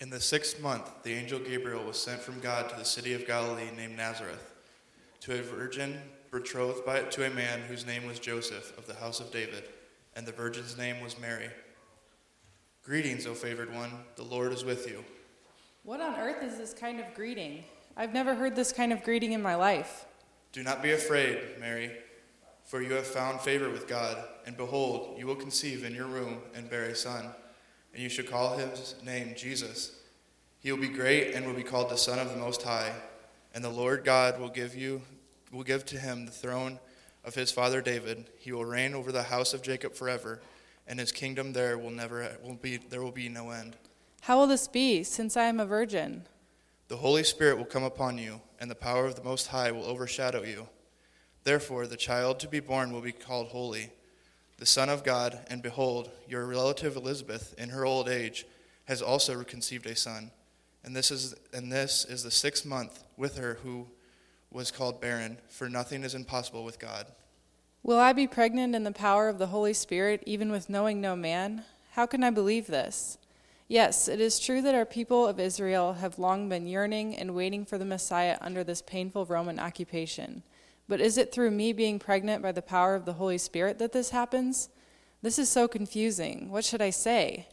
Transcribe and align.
In 0.00 0.10
the 0.10 0.20
sixth 0.20 0.60
month, 0.60 0.88
the 1.02 1.12
angel 1.12 1.40
Gabriel 1.40 1.82
was 1.82 1.98
sent 1.98 2.20
from 2.20 2.38
God 2.38 2.70
to 2.70 2.76
the 2.76 2.84
city 2.84 3.14
of 3.14 3.26
Galilee 3.26 3.70
named 3.76 3.96
Nazareth, 3.96 4.54
to 5.20 5.36
a 5.36 5.42
virgin 5.42 6.00
betrothed 6.30 6.86
by, 6.86 7.00
to 7.00 7.26
a 7.26 7.30
man 7.30 7.62
whose 7.62 7.84
name 7.84 8.06
was 8.06 8.20
Joseph 8.20 8.78
of 8.78 8.86
the 8.86 8.94
house 8.94 9.18
of 9.18 9.32
David, 9.32 9.64
and 10.14 10.24
the 10.24 10.30
virgin's 10.30 10.78
name 10.78 11.00
was 11.00 11.18
Mary. 11.18 11.50
Greetings, 12.84 13.26
O 13.26 13.34
favored 13.34 13.74
one, 13.74 13.90
the 14.14 14.22
Lord 14.22 14.52
is 14.52 14.64
with 14.64 14.88
you. 14.88 15.04
What 15.82 16.00
on 16.00 16.14
earth 16.14 16.44
is 16.44 16.58
this 16.58 16.72
kind 16.72 17.00
of 17.00 17.12
greeting? 17.14 17.64
I've 17.96 18.14
never 18.14 18.36
heard 18.36 18.54
this 18.54 18.70
kind 18.70 18.92
of 18.92 19.02
greeting 19.02 19.32
in 19.32 19.42
my 19.42 19.56
life. 19.56 20.04
Do 20.52 20.62
not 20.62 20.80
be 20.80 20.92
afraid, 20.92 21.40
Mary, 21.58 21.90
for 22.64 22.80
you 22.82 22.92
have 22.92 23.06
found 23.06 23.40
favor 23.40 23.68
with 23.68 23.88
God, 23.88 24.16
and 24.46 24.56
behold, 24.56 25.18
you 25.18 25.26
will 25.26 25.34
conceive 25.34 25.84
in 25.84 25.92
your 25.92 26.06
womb 26.06 26.38
and 26.54 26.70
bear 26.70 26.84
a 26.84 26.94
son, 26.94 27.30
and 27.92 28.02
you 28.02 28.08
should 28.08 28.30
call 28.30 28.56
his 28.56 28.94
name 29.04 29.34
Jesus. 29.36 29.92
He 30.60 30.72
will 30.72 30.80
be 30.80 30.88
great 30.88 31.34
and 31.34 31.46
will 31.46 31.54
be 31.54 31.62
called 31.62 31.90
the 31.90 31.96
Son 31.96 32.18
of 32.18 32.30
the 32.30 32.36
Most 32.36 32.62
High, 32.62 32.92
and 33.54 33.62
the 33.62 33.70
Lord 33.70 34.04
God 34.04 34.40
will 34.40 34.48
give 34.48 34.74
you 34.74 35.02
will 35.52 35.64
give 35.64 35.84
to 35.86 35.98
him 35.98 36.26
the 36.26 36.32
throne 36.32 36.78
of 37.24 37.34
his 37.34 37.50
father 37.50 37.80
David. 37.80 38.26
He 38.38 38.52
will 38.52 38.64
reign 38.64 38.94
over 38.94 39.12
the 39.12 39.22
house 39.24 39.54
of 39.54 39.62
Jacob 39.62 39.94
forever, 39.94 40.40
and 40.86 40.98
his 40.98 41.12
kingdom 41.12 41.52
there 41.52 41.78
will 41.78 41.90
never 41.90 42.36
will 42.42 42.54
be 42.54 42.76
there 42.76 43.02
will 43.02 43.12
be 43.12 43.28
no 43.28 43.50
end. 43.50 43.76
How 44.22 44.38
will 44.38 44.46
this 44.46 44.68
be, 44.68 45.02
since 45.04 45.36
I 45.36 45.44
am 45.44 45.60
a 45.60 45.66
virgin? 45.66 46.26
The 46.88 46.96
Holy 46.96 47.22
Spirit 47.22 47.58
will 47.58 47.64
come 47.64 47.84
upon 47.84 48.18
you, 48.18 48.40
and 48.58 48.70
the 48.70 48.74
power 48.74 49.06
of 49.06 49.14
the 49.14 49.22
Most 49.22 49.48
High 49.48 49.70
will 49.70 49.84
overshadow 49.84 50.42
you. 50.42 50.68
Therefore, 51.44 51.86
the 51.86 51.96
child 51.96 52.40
to 52.40 52.48
be 52.48 52.60
born 52.60 52.92
will 52.92 53.00
be 53.00 53.12
called 53.12 53.48
Holy, 53.48 53.90
the 54.58 54.66
Son 54.66 54.88
of 54.88 55.04
God, 55.04 55.38
and 55.48 55.62
behold, 55.62 56.10
your 56.28 56.44
relative 56.44 56.96
Elizabeth, 56.96 57.54
in 57.56 57.70
her 57.70 57.84
old 57.86 58.08
age, 58.08 58.44
has 58.86 59.00
also 59.00 59.42
conceived 59.44 59.86
a 59.86 59.94
son. 59.94 60.30
And 60.84 60.96
this 60.96 61.10
is, 61.10 61.34
and 61.52 61.70
this 61.70 62.04
is 62.04 62.22
the 62.22 62.30
sixth 62.30 62.66
month 62.66 63.04
with 63.16 63.36
her 63.38 63.58
who 63.62 63.86
was 64.50 64.70
called 64.70 65.00
barren, 65.00 65.38
for 65.48 65.68
nothing 65.68 66.02
is 66.02 66.14
impossible 66.14 66.64
with 66.64 66.78
God. 66.78 67.06
Will 67.82 67.98
I 67.98 68.12
be 68.12 68.26
pregnant 68.26 68.74
in 68.74 68.84
the 68.84 68.92
power 68.92 69.28
of 69.28 69.38
the 69.38 69.48
Holy 69.48 69.72
Spirit, 69.72 70.22
even 70.26 70.50
with 70.50 70.68
knowing 70.68 71.00
no 71.00 71.14
man? 71.14 71.64
How 71.92 72.06
can 72.06 72.24
I 72.24 72.30
believe 72.30 72.66
this? 72.66 73.18
Yes, 73.68 74.08
it 74.08 74.20
is 74.20 74.40
true 74.40 74.62
that 74.62 74.74
our 74.74 74.86
people 74.86 75.26
of 75.26 75.38
Israel 75.38 75.92
have 75.94 76.18
long 76.18 76.48
been 76.48 76.66
yearning 76.66 77.14
and 77.14 77.34
waiting 77.34 77.66
for 77.66 77.76
the 77.76 77.84
Messiah 77.84 78.38
under 78.40 78.64
this 78.64 78.80
painful 78.82 79.26
Roman 79.26 79.58
occupation. 79.58 80.42
But 80.88 81.00
is 81.00 81.18
it 81.18 81.32
through 81.32 81.50
me 81.50 81.72
being 81.72 81.98
pregnant 81.98 82.42
by 82.42 82.52
the 82.52 82.62
power 82.62 82.94
of 82.94 83.04
the 83.04 83.14
Holy 83.14 83.38
Spirit 83.38 83.78
that 83.78 83.92
this 83.92 84.10
happens? 84.10 84.70
This 85.20 85.38
is 85.38 85.48
so 85.48 85.68
confusing. 85.68 86.50
What 86.50 86.64
should 86.64 86.80
I 86.80 86.90
say? 86.90 87.48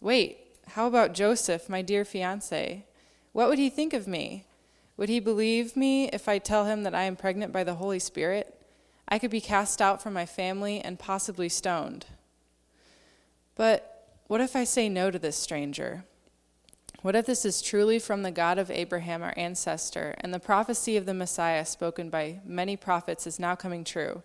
Wait, 0.00 0.38
how 0.68 0.86
about 0.86 1.14
Joseph, 1.14 1.68
my 1.68 1.82
dear 1.82 2.04
fiance? 2.04 2.84
What 3.32 3.48
would 3.48 3.58
he 3.58 3.68
think 3.68 3.92
of 3.92 4.08
me? 4.08 4.44
Would 4.96 5.08
he 5.10 5.20
believe 5.20 5.76
me 5.76 6.08
if 6.08 6.28
I 6.28 6.38
tell 6.38 6.64
him 6.64 6.82
that 6.84 6.94
I 6.94 7.02
am 7.02 7.16
pregnant 7.16 7.52
by 7.52 7.64
the 7.64 7.74
Holy 7.74 7.98
Spirit? 7.98 8.58
I 9.08 9.18
could 9.18 9.30
be 9.30 9.40
cast 9.40 9.82
out 9.82 10.02
from 10.02 10.14
my 10.14 10.26
family 10.26 10.80
and 10.80 10.98
possibly 10.98 11.48
stoned. 11.48 12.06
But 13.54 14.08
what 14.26 14.40
if 14.40 14.56
I 14.56 14.64
say 14.64 14.88
no 14.88 15.10
to 15.10 15.18
this 15.18 15.36
stranger? 15.36 16.04
What 17.02 17.14
if 17.14 17.26
this 17.26 17.44
is 17.44 17.62
truly 17.62 17.98
from 17.98 18.22
the 18.22 18.30
God 18.30 18.58
of 18.58 18.70
Abraham, 18.70 19.22
our 19.22 19.34
ancestor, 19.36 20.14
and 20.18 20.32
the 20.32 20.40
prophecy 20.40 20.96
of 20.96 21.06
the 21.06 21.14
Messiah 21.14 21.64
spoken 21.64 22.10
by 22.10 22.40
many 22.44 22.76
prophets 22.76 23.26
is 23.26 23.38
now 23.38 23.54
coming 23.54 23.84
true? 23.84 24.22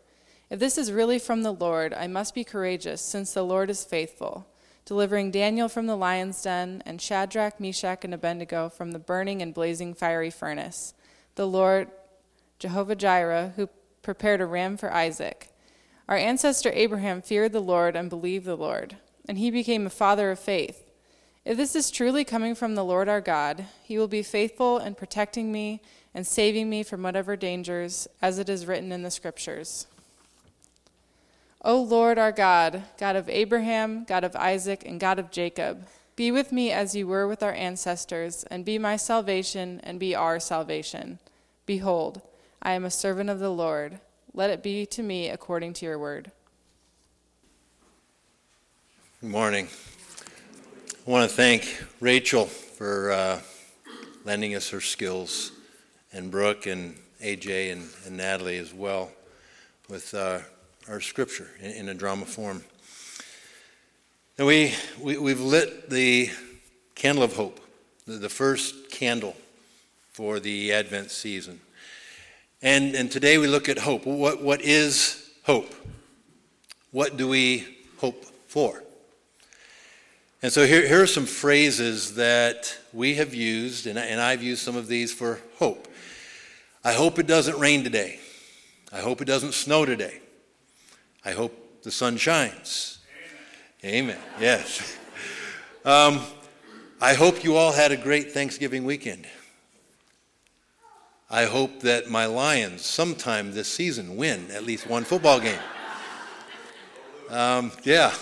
If 0.49 0.59
this 0.59 0.77
is 0.77 0.91
really 0.91 1.19
from 1.19 1.43
the 1.43 1.53
Lord, 1.53 1.93
I 1.93 2.07
must 2.07 2.33
be 2.33 2.43
courageous, 2.43 3.01
since 3.01 3.33
the 3.33 3.43
Lord 3.43 3.69
is 3.69 3.83
faithful, 3.83 4.47
delivering 4.85 5.31
Daniel 5.31 5.69
from 5.69 5.87
the 5.87 5.95
lion's 5.97 6.41
den, 6.41 6.81
and 6.85 7.01
Shadrach, 7.01 7.59
Meshach, 7.59 8.03
and 8.03 8.13
Abednego 8.13 8.69
from 8.69 8.91
the 8.91 8.99
burning 8.99 9.41
and 9.41 9.53
blazing 9.53 9.93
fiery 9.93 10.29
furnace. 10.29 10.93
The 11.35 11.47
Lord, 11.47 11.89
Jehovah 12.59 12.95
Jireh, 12.95 13.53
who 13.55 13.69
prepared 14.01 14.41
a 14.41 14.45
ram 14.45 14.77
for 14.77 14.93
Isaac. 14.93 15.49
Our 16.09 16.17
ancestor 16.17 16.71
Abraham 16.73 17.21
feared 17.21 17.53
the 17.53 17.61
Lord 17.61 17.95
and 17.95 18.09
believed 18.09 18.45
the 18.45 18.57
Lord 18.57 18.97
and 19.27 19.37
he 19.37 19.51
became 19.51 19.85
a 19.85 19.89
father 19.89 20.31
of 20.31 20.39
faith. 20.39 20.90
If 21.43 21.57
this 21.57 21.75
is 21.75 21.89
truly 21.89 22.23
coming 22.23 22.53
from 22.53 22.75
the 22.75 22.83
Lord 22.83 23.09
our 23.09 23.21
God, 23.21 23.65
he 23.83 23.97
will 23.97 24.07
be 24.07 24.21
faithful 24.21 24.77
in 24.77 24.93
protecting 24.93 25.51
me 25.51 25.81
and 26.13 26.27
saving 26.27 26.69
me 26.69 26.83
from 26.83 27.01
whatever 27.01 27.35
dangers, 27.35 28.07
as 28.21 28.37
it 28.37 28.49
is 28.49 28.67
written 28.67 28.91
in 28.91 29.01
the 29.01 29.09
scriptures. 29.09 29.87
O 31.63 31.81
Lord 31.81 32.19
our 32.19 32.31
God, 32.31 32.83
God 32.97 33.15
of 33.15 33.29
Abraham, 33.29 34.03
God 34.03 34.23
of 34.23 34.35
Isaac, 34.35 34.83
and 34.85 34.99
God 34.99 35.19
of 35.19 35.31
Jacob, 35.31 35.87
be 36.15 36.31
with 36.31 36.51
me 36.51 36.71
as 36.71 36.95
you 36.95 37.07
were 37.07 37.27
with 37.27 37.41
our 37.41 37.53
ancestors, 37.53 38.43
and 38.51 38.65
be 38.65 38.77
my 38.77 38.95
salvation 38.95 39.79
and 39.83 39.99
be 39.99 40.13
our 40.13 40.39
salvation. 40.39 41.17
Behold, 41.65 42.21
I 42.61 42.73
am 42.73 42.85
a 42.85 42.91
servant 42.91 43.29
of 43.29 43.39
the 43.39 43.49
Lord. 43.49 43.99
Let 44.33 44.49
it 44.49 44.61
be 44.61 44.85
to 44.87 45.01
me 45.01 45.29
according 45.29 45.73
to 45.73 45.85
your 45.85 45.97
word. 45.97 46.31
Good 49.21 49.29
morning. 49.29 49.67
I 51.11 51.13
want 51.13 51.29
to 51.29 51.35
thank 51.35 51.83
Rachel 51.99 52.45
for 52.45 53.11
uh, 53.11 53.41
lending 54.23 54.55
us 54.55 54.69
her 54.69 54.79
skills, 54.79 55.51
and 56.13 56.31
Brooke 56.31 56.67
and 56.67 56.95
AJ 57.21 57.73
and, 57.73 57.89
and 58.05 58.15
Natalie 58.15 58.57
as 58.57 58.73
well 58.73 59.11
with 59.89 60.13
uh, 60.13 60.39
our 60.87 61.01
scripture 61.01 61.49
in, 61.59 61.71
in, 61.71 61.89
a 61.89 61.93
drama 61.93 62.25
form. 62.25 62.63
And 64.37 64.47
we, 64.47 64.73
we, 65.01 65.17
we've 65.17 65.41
lit 65.41 65.89
the 65.89 66.29
candle 66.95 67.25
of 67.25 67.35
hope, 67.35 67.59
the, 68.07 68.13
the 68.13 68.29
first 68.29 68.89
candle 68.89 69.35
for 70.13 70.39
the 70.39 70.71
Advent 70.71 71.11
season. 71.11 71.59
And, 72.61 72.95
and 72.95 73.11
today 73.11 73.37
we 73.37 73.47
look 73.47 73.67
at 73.67 73.79
hope. 73.79 74.05
What, 74.05 74.41
what 74.41 74.61
is 74.61 75.29
hope? 75.43 75.75
What 76.91 77.17
do 77.17 77.27
we 77.27 77.67
hope 77.97 78.23
for? 78.47 78.81
And 80.43 80.51
so 80.51 80.65
here, 80.65 80.87
here 80.87 81.03
are 81.03 81.07
some 81.07 81.27
phrases 81.27 82.15
that 82.15 82.75
we 82.93 83.13
have 83.15 83.35
used, 83.35 83.85
and, 83.85 83.99
and 83.99 84.19
I've 84.19 84.41
used 84.41 84.63
some 84.63 84.75
of 84.75 84.87
these 84.87 85.13
for 85.13 85.39
hope. 85.59 85.87
I 86.83 86.93
hope 86.93 87.19
it 87.19 87.27
doesn't 87.27 87.59
rain 87.59 87.83
today. 87.83 88.19
I 88.91 89.01
hope 89.01 89.21
it 89.21 89.25
doesn't 89.25 89.53
snow 89.53 89.85
today. 89.85 90.19
I 91.23 91.33
hope 91.33 91.83
the 91.83 91.91
sun 91.91 92.17
shines. 92.17 92.97
Amen. 93.83 94.15
Amen. 94.15 94.19
Yes. 94.39 94.97
Um, 95.83 96.19
I 97.01 97.15
hope 97.15 97.43
you 97.43 97.55
all 97.55 97.71
had 97.71 97.91
a 97.91 97.97
great 97.97 98.33
Thanksgiving 98.33 98.83
weekend. 98.83 99.25
I 101.27 101.45
hope 101.45 101.79
that 101.79 102.07
my 102.07 102.27
Lions 102.27 102.85
sometime 102.85 103.55
this 103.55 103.67
season 103.67 104.15
win 104.15 104.51
at 104.51 104.63
least 104.63 104.85
one 104.85 105.03
football 105.03 105.39
game. 105.39 105.59
Um, 107.31 107.71
yeah. 107.83 108.13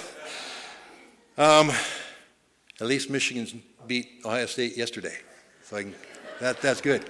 Um, 1.38 1.72
at 2.82 2.88
least 2.88 3.10
Michigan 3.10 3.62
beat 3.88 4.22
Ohio 4.24 4.46
State 4.46 4.78
yesterday. 4.78 5.18
So 5.64 5.78
can, 5.78 5.94
that, 6.40 6.62
that's 6.62 6.80
good. 6.80 7.04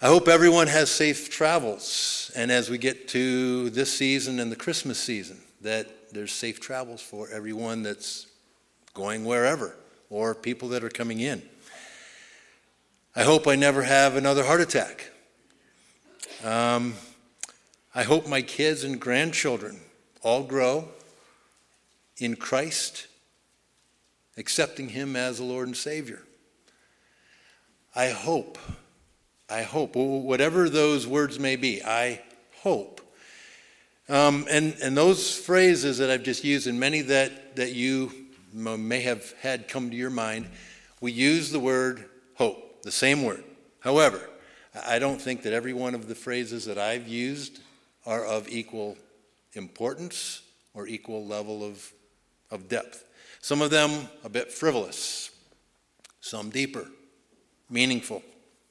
I 0.00 0.06
hope 0.06 0.28
everyone 0.28 0.68
has 0.68 0.90
safe 0.90 1.28
travels. 1.28 2.30
And 2.36 2.52
as 2.52 2.70
we 2.70 2.78
get 2.78 3.08
to 3.08 3.70
this 3.70 3.92
season 3.92 4.38
and 4.38 4.52
the 4.52 4.56
Christmas 4.56 4.98
season, 4.98 5.38
that 5.62 6.12
there's 6.12 6.30
safe 6.30 6.60
travels 6.60 7.02
for 7.02 7.28
everyone 7.30 7.82
that's 7.82 8.28
going 8.94 9.24
wherever 9.24 9.74
or 10.10 10.34
people 10.34 10.68
that 10.68 10.84
are 10.84 10.88
coming 10.88 11.18
in. 11.18 11.42
I 13.16 13.24
hope 13.24 13.48
I 13.48 13.56
never 13.56 13.82
have 13.82 14.14
another 14.14 14.44
heart 14.44 14.60
attack. 14.60 15.10
Um, 16.44 16.94
I 17.92 18.04
hope 18.04 18.28
my 18.28 18.42
kids 18.42 18.84
and 18.84 19.00
grandchildren 19.00 19.80
all 20.22 20.44
grow 20.44 20.88
in 22.18 22.36
Christ 22.36 23.07
accepting 24.38 24.88
Him 24.88 25.16
as 25.16 25.38
the 25.38 25.44
Lord 25.44 25.66
and 25.66 25.76
Savior. 25.76 26.22
I 27.94 28.10
hope, 28.10 28.58
I 29.50 29.62
hope, 29.62 29.96
whatever 29.96 30.68
those 30.68 31.06
words 31.06 31.38
may 31.38 31.56
be, 31.56 31.82
I 31.82 32.22
hope. 32.62 33.00
Um, 34.08 34.46
and, 34.50 34.76
and 34.82 34.96
those 34.96 35.36
phrases 35.36 35.98
that 35.98 36.10
I've 36.10 36.22
just 36.22 36.44
used, 36.44 36.66
and 36.66 36.78
many 36.78 37.02
that, 37.02 37.56
that 37.56 37.72
you 37.72 38.12
may 38.52 39.00
have 39.00 39.32
had 39.40 39.68
come 39.68 39.90
to 39.90 39.96
your 39.96 40.10
mind, 40.10 40.46
we 41.00 41.12
use 41.12 41.50
the 41.50 41.60
word 41.60 42.06
hope, 42.34 42.82
the 42.82 42.90
same 42.90 43.24
word. 43.24 43.44
However, 43.80 44.30
I 44.86 44.98
don't 44.98 45.20
think 45.20 45.42
that 45.42 45.52
every 45.52 45.72
one 45.72 45.94
of 45.94 46.08
the 46.08 46.14
phrases 46.14 46.64
that 46.66 46.78
I've 46.78 47.08
used 47.08 47.60
are 48.06 48.24
of 48.24 48.48
equal 48.48 48.96
importance 49.54 50.42
or 50.74 50.86
equal 50.86 51.26
level 51.26 51.64
of, 51.64 51.92
of 52.50 52.68
depth. 52.68 53.04
Some 53.40 53.62
of 53.62 53.70
them 53.70 54.08
a 54.24 54.28
bit 54.28 54.52
frivolous, 54.52 55.30
some 56.20 56.50
deeper, 56.50 56.86
meaningful, 57.70 58.22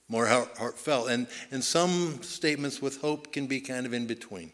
more 0.09 0.27
heartfelt, 0.27 1.09
and, 1.09 1.27
and 1.51 1.63
some 1.63 2.21
statements 2.21 2.81
with 2.81 3.01
hope 3.01 3.31
can 3.31 3.47
be 3.47 3.59
kind 3.59 3.85
of 3.85 3.93
in 3.93 4.07
between. 4.07 4.51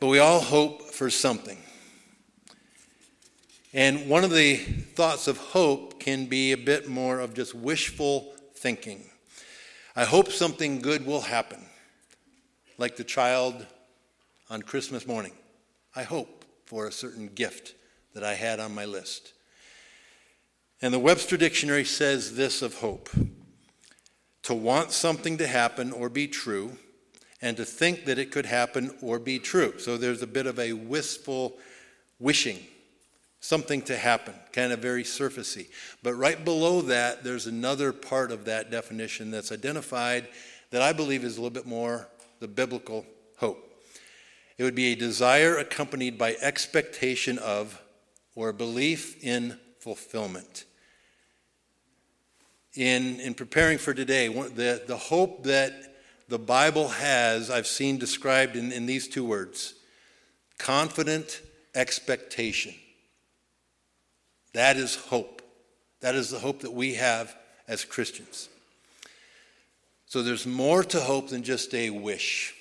But 0.00 0.08
we 0.08 0.18
all 0.18 0.40
hope 0.40 0.82
for 0.90 1.10
something. 1.10 1.58
And 3.72 4.08
one 4.08 4.22
of 4.22 4.30
the 4.30 4.56
thoughts 4.56 5.26
of 5.26 5.36
hope 5.36 5.98
can 5.98 6.26
be 6.26 6.52
a 6.52 6.56
bit 6.56 6.88
more 6.88 7.20
of 7.20 7.34
just 7.34 7.54
wishful 7.54 8.34
thinking. 8.54 9.04
I 9.96 10.04
hope 10.04 10.30
something 10.30 10.80
good 10.80 11.06
will 11.06 11.20
happen, 11.20 11.64
like 12.78 12.96
the 12.96 13.04
child 13.04 13.66
on 14.50 14.62
Christmas 14.62 15.06
morning. 15.06 15.32
I 15.96 16.02
hope 16.02 16.44
for 16.64 16.86
a 16.86 16.92
certain 16.92 17.28
gift 17.28 17.74
that 18.14 18.24
I 18.24 18.34
had 18.34 18.60
on 18.60 18.74
my 18.74 18.84
list. 18.84 19.32
And 20.80 20.94
the 20.94 20.98
Webster 20.98 21.36
Dictionary 21.36 21.84
says 21.84 22.36
this 22.36 22.62
of 22.62 22.78
hope 22.78 23.10
to 24.42 24.54
want 24.54 24.92
something 24.92 25.38
to 25.38 25.46
happen 25.46 25.90
or 25.92 26.08
be 26.08 26.28
true, 26.28 26.76
and 27.40 27.56
to 27.56 27.64
think 27.64 28.04
that 28.06 28.18
it 28.18 28.30
could 28.30 28.46
happen 28.46 28.94
or 29.02 29.18
be 29.18 29.38
true. 29.38 29.78
So 29.78 29.96
there's 29.96 30.22
a 30.22 30.26
bit 30.26 30.46
of 30.46 30.58
a 30.58 30.72
wistful 30.72 31.58
wishing 32.18 32.58
something 33.40 33.82
to 33.82 33.94
happen, 33.94 34.32
kind 34.52 34.72
of 34.72 34.78
very 34.78 35.04
surfacey. 35.04 35.68
But 36.02 36.14
right 36.14 36.42
below 36.42 36.80
that, 36.82 37.22
there's 37.22 37.46
another 37.46 37.92
part 37.92 38.32
of 38.32 38.46
that 38.46 38.70
definition 38.70 39.30
that's 39.30 39.52
identified 39.52 40.28
that 40.70 40.80
I 40.80 40.94
believe 40.94 41.24
is 41.24 41.36
a 41.36 41.42
little 41.42 41.50
bit 41.50 41.66
more 41.66 42.08
the 42.40 42.48
biblical 42.48 43.04
hope. 43.36 43.82
It 44.56 44.64
would 44.64 44.74
be 44.74 44.92
a 44.92 44.96
desire 44.96 45.58
accompanied 45.58 46.16
by 46.16 46.36
expectation 46.40 47.36
of 47.38 47.82
or 48.34 48.52
belief 48.52 49.22
in 49.22 49.58
fulfillment. 49.80 50.64
In, 52.74 53.20
in 53.20 53.34
preparing 53.34 53.78
for 53.78 53.94
today, 53.94 54.28
the, 54.28 54.82
the 54.86 54.96
hope 54.96 55.44
that 55.44 55.94
the 56.28 56.38
Bible 56.38 56.88
has, 56.88 57.50
I've 57.50 57.66
seen 57.66 57.98
described 57.98 58.56
in, 58.56 58.72
in 58.72 58.86
these 58.86 59.08
two 59.08 59.24
words 59.24 59.74
confident 60.56 61.42
expectation. 61.74 62.74
That 64.52 64.76
is 64.76 64.94
hope. 64.94 65.42
That 66.00 66.14
is 66.14 66.30
the 66.30 66.38
hope 66.38 66.60
that 66.60 66.72
we 66.72 66.94
have 66.94 67.34
as 67.66 67.84
Christians. 67.84 68.48
So 70.06 70.22
there's 70.22 70.46
more 70.46 70.84
to 70.84 71.00
hope 71.00 71.28
than 71.28 71.42
just 71.42 71.74
a 71.74 71.90
wish. 71.90 72.54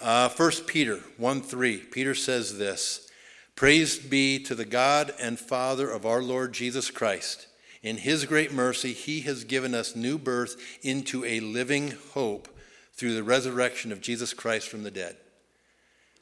Uh, 0.00 0.28
1 0.30 0.50
Peter 0.66 1.00
1 1.18 1.42
3, 1.42 1.76
Peter 1.78 2.14
says 2.14 2.58
this 2.58 3.10
Praise 3.56 3.98
be 3.98 4.40
to 4.40 4.54
the 4.56 4.64
God 4.64 5.14
and 5.20 5.38
Father 5.38 5.88
of 5.88 6.04
our 6.04 6.22
Lord 6.22 6.52
Jesus 6.52 6.90
Christ. 6.90 7.46
In 7.84 7.98
his 7.98 8.24
great 8.24 8.52
mercy, 8.52 8.92
he 8.92 9.20
has 9.20 9.44
given 9.44 9.74
us 9.74 9.94
new 9.94 10.18
birth 10.18 10.56
into 10.82 11.24
a 11.24 11.38
living 11.38 11.92
hope 12.14 12.48
through 12.94 13.14
the 13.14 13.22
resurrection 13.22 13.92
of 13.92 14.00
Jesus 14.00 14.34
Christ 14.34 14.68
from 14.68 14.82
the 14.82 14.90
dead. 14.90 15.16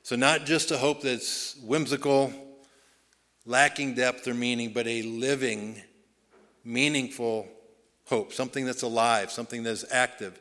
So, 0.02 0.16
not 0.16 0.44
just 0.44 0.72
a 0.72 0.78
hope 0.78 1.00
that's 1.00 1.56
whimsical, 1.62 2.34
lacking 3.46 3.94
depth 3.94 4.28
or 4.28 4.34
meaning, 4.34 4.72
but 4.72 4.86
a 4.86 5.02
living, 5.02 5.80
meaningful 6.64 7.48
hope, 8.06 8.32
something 8.32 8.66
that's 8.66 8.82
alive, 8.82 9.30
something 9.30 9.62
that's 9.62 9.84
active, 9.90 10.38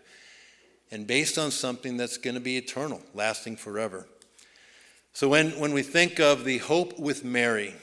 and 0.90 1.08
based 1.08 1.38
on 1.38 1.52
something 1.52 1.96
that's 1.96 2.18
going 2.18 2.34
to 2.34 2.42
be 2.42 2.58
eternal, 2.58 3.02
lasting 3.14 3.56
forever. 3.56 4.08
So, 5.14 5.28
when, 5.28 5.52
when 5.60 5.74
we 5.74 5.84
think 5.84 6.20
of 6.20 6.46
the 6.46 6.60
hope 6.60 6.98
with 6.98 7.24
Mary, 7.24 7.76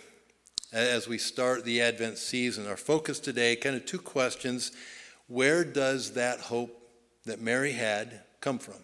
as 0.72 1.08
we 1.08 1.18
start 1.18 1.64
the 1.64 1.80
Advent 1.80 2.18
season, 2.18 2.66
our 2.66 2.76
focus 2.76 3.20
today, 3.20 3.56
kind 3.56 3.76
of 3.76 3.86
two 3.86 3.98
questions. 3.98 4.72
Where 5.26 5.64
does 5.64 6.12
that 6.14 6.40
hope 6.40 6.70
that 7.24 7.40
Mary 7.40 7.72
had 7.72 8.22
come 8.40 8.58
from? 8.58 8.76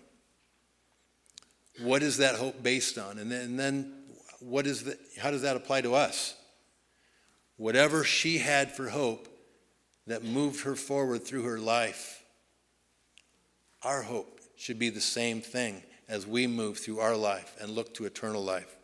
What 1.82 2.02
is 2.02 2.18
that 2.18 2.36
hope 2.36 2.62
based 2.62 2.98
on? 2.98 3.18
And 3.18 3.30
then, 3.30 3.42
and 3.42 3.58
then 3.58 3.92
what 4.40 4.66
is 4.66 4.84
the, 4.84 4.98
how 5.18 5.30
does 5.30 5.42
that 5.42 5.56
apply 5.56 5.82
to 5.82 5.94
us? 5.94 6.34
Whatever 7.56 8.04
she 8.04 8.38
had 8.38 8.72
for 8.72 8.88
hope 8.88 9.28
that 10.06 10.24
moved 10.24 10.64
her 10.64 10.76
forward 10.76 11.24
through 11.24 11.42
her 11.42 11.58
life, 11.58 12.22
our 13.82 14.02
hope 14.02 14.40
should 14.56 14.78
be 14.78 14.90
the 14.90 15.00
same 15.00 15.40
thing 15.40 15.82
as 16.08 16.26
we 16.26 16.46
move 16.46 16.78
through 16.78 17.00
our 17.00 17.16
life 17.16 17.56
and 17.60 17.70
look 17.70 17.94
to 17.94 18.04
eternal 18.04 18.42
life. 18.42 18.76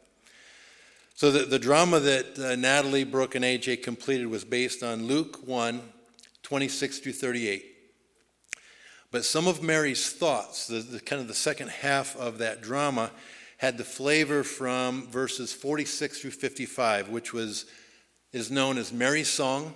So, 1.15 1.31
the, 1.31 1.41
the 1.41 1.59
drama 1.59 2.01
that 2.01 2.39
uh, 2.39 2.57
Natalie, 2.57 3.05
Brooke, 3.05 3.35
and 3.35 3.45
AJ 3.45 3.83
completed 3.83 4.27
was 4.29 4.45
based 4.45 4.83
on 4.83 5.07
Luke 5.07 5.47
1 5.47 5.83
26 6.43 6.99
through 6.99 7.13
38. 7.13 7.67
But 9.11 9.25
some 9.25 9.47
of 9.47 9.63
Mary's 9.63 10.11
thoughts, 10.13 10.67
the, 10.67 10.79
the 10.79 11.01
kind 11.01 11.21
of 11.21 11.29
the 11.29 11.35
second 11.35 11.69
half 11.71 12.17
of 12.17 12.39
that 12.39 12.63
drama, 12.63 13.11
had 13.59 13.77
the 13.77 13.85
flavor 13.85 14.43
from 14.43 15.07
verses 15.09 15.53
46 15.53 16.21
through 16.21 16.31
55, 16.31 17.11
which 17.11 17.33
was, 17.33 17.67
is 18.33 18.51
known 18.51 18.79
as 18.79 18.93
Mary's 18.93 19.29
Song, 19.29 19.75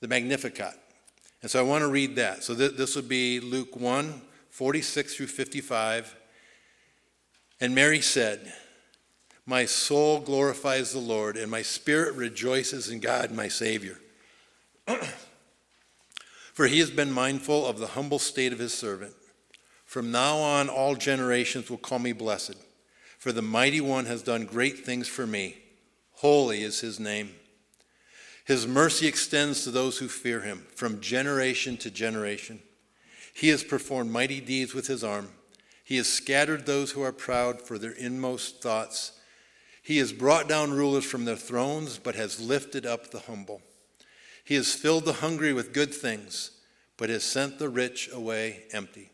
the 0.00 0.08
Magnificat. 0.08 0.74
And 1.42 1.50
so 1.50 1.58
I 1.58 1.62
want 1.62 1.82
to 1.82 1.88
read 1.88 2.16
that. 2.16 2.42
So 2.42 2.54
th- 2.54 2.76
this 2.76 2.96
would 2.96 3.08
be 3.08 3.40
Luke 3.40 3.76
1 3.76 4.22
46 4.50 5.14
through 5.14 5.26
55. 5.26 6.16
And 7.60 7.74
Mary 7.74 8.00
said, 8.00 8.52
My 9.46 9.64
soul 9.64 10.20
glorifies 10.20 10.92
the 10.92 10.98
Lord, 10.98 11.36
and 11.36 11.50
my 11.50 11.62
spirit 11.62 12.14
rejoices 12.14 12.88
in 12.88 13.00
God, 13.00 13.32
my 13.32 13.48
Savior. 13.48 13.98
For 16.54 16.66
he 16.66 16.78
has 16.80 16.90
been 16.90 17.12
mindful 17.12 17.66
of 17.66 17.78
the 17.78 17.88
humble 17.88 18.18
state 18.18 18.52
of 18.52 18.58
his 18.58 18.74
servant. 18.74 19.14
From 19.84 20.10
now 20.10 20.36
on, 20.38 20.68
all 20.68 20.94
generations 20.96 21.70
will 21.70 21.78
call 21.78 21.98
me 21.98 22.12
blessed. 22.12 22.56
For 23.18 23.32
the 23.32 23.42
mighty 23.42 23.80
one 23.80 24.06
has 24.06 24.22
done 24.22 24.44
great 24.44 24.84
things 24.84 25.08
for 25.08 25.26
me. 25.26 25.56
Holy 26.14 26.62
is 26.62 26.80
his 26.80 27.00
name. 27.00 27.30
His 28.44 28.66
mercy 28.66 29.06
extends 29.06 29.64
to 29.64 29.70
those 29.70 29.98
who 29.98 30.08
fear 30.08 30.40
him 30.40 30.66
from 30.74 31.00
generation 31.00 31.76
to 31.78 31.90
generation. 31.90 32.60
He 33.34 33.48
has 33.48 33.62
performed 33.62 34.10
mighty 34.10 34.40
deeds 34.40 34.74
with 34.74 34.86
his 34.86 35.04
arm. 35.04 35.28
He 35.88 35.96
has 35.96 36.06
scattered 36.06 36.66
those 36.66 36.90
who 36.90 37.00
are 37.00 37.12
proud 37.12 37.62
for 37.62 37.78
their 37.78 37.92
inmost 37.92 38.60
thoughts. 38.60 39.12
He 39.82 39.96
has 39.96 40.12
brought 40.12 40.46
down 40.46 40.74
rulers 40.74 41.06
from 41.06 41.24
their 41.24 41.34
thrones, 41.34 41.98
but 41.98 42.14
has 42.14 42.38
lifted 42.38 42.84
up 42.84 43.10
the 43.10 43.20
humble. 43.20 43.62
He 44.44 44.54
has 44.56 44.74
filled 44.74 45.06
the 45.06 45.14
hungry 45.14 45.54
with 45.54 45.72
good 45.72 45.94
things, 45.94 46.50
but 46.98 47.08
has 47.08 47.24
sent 47.24 47.58
the 47.58 47.70
rich 47.70 48.10
away 48.12 48.64
empty. 48.70 49.12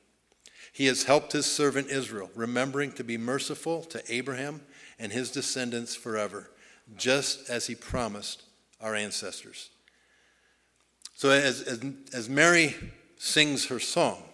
He 0.72 0.86
has 0.86 1.04
helped 1.04 1.30
his 1.30 1.46
servant 1.46 1.90
Israel, 1.90 2.28
remembering 2.34 2.90
to 2.94 3.04
be 3.04 3.18
merciful 3.18 3.84
to 3.84 4.02
Abraham 4.12 4.60
and 4.98 5.12
his 5.12 5.30
descendants 5.30 5.94
forever, 5.94 6.50
just 6.96 7.48
as 7.48 7.68
he 7.68 7.76
promised 7.76 8.42
our 8.80 8.96
ancestors. 8.96 9.70
So, 11.14 11.30
as, 11.30 11.62
as, 11.62 11.84
as 12.12 12.28
Mary 12.28 12.74
sings 13.16 13.66
her 13.66 13.78
song, 13.78 14.24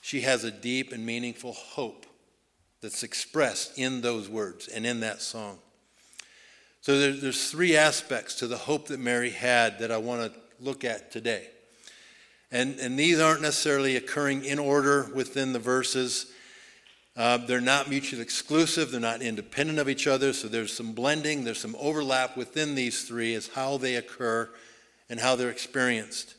she 0.00 0.22
has 0.22 0.44
a 0.44 0.50
deep 0.50 0.92
and 0.92 1.04
meaningful 1.04 1.52
hope 1.52 2.06
that's 2.80 3.02
expressed 3.02 3.78
in 3.78 4.00
those 4.00 4.28
words 4.28 4.68
and 4.68 4.86
in 4.86 5.00
that 5.00 5.20
song. 5.20 5.58
So, 6.80 6.98
there, 6.98 7.12
there's 7.12 7.50
three 7.50 7.76
aspects 7.76 8.36
to 8.36 8.46
the 8.46 8.56
hope 8.56 8.88
that 8.88 9.00
Mary 9.00 9.30
had 9.30 9.78
that 9.80 9.92
I 9.92 9.98
want 9.98 10.32
to 10.32 10.40
look 10.60 10.82
at 10.84 11.10
today. 11.10 11.48
And, 12.50 12.78
and 12.80 12.98
these 12.98 13.20
aren't 13.20 13.42
necessarily 13.42 13.96
occurring 13.96 14.44
in 14.44 14.58
order 14.58 15.08
within 15.14 15.52
the 15.52 15.58
verses. 15.58 16.32
Uh, 17.16 17.36
they're 17.36 17.60
not 17.60 17.90
mutually 17.90 18.22
exclusive, 18.22 18.90
they're 18.90 19.00
not 19.00 19.20
independent 19.20 19.78
of 19.78 19.88
each 19.88 20.06
other, 20.06 20.32
so 20.32 20.48
there's 20.48 20.72
some 20.72 20.92
blending, 20.92 21.44
there's 21.44 21.60
some 21.60 21.76
overlap 21.78 22.36
within 22.36 22.74
these 22.74 23.02
three 23.06 23.34
as 23.34 23.48
how 23.48 23.76
they 23.76 23.96
occur 23.96 24.48
and 25.08 25.20
how 25.20 25.36
they're 25.36 25.50
experienced. 25.50 26.34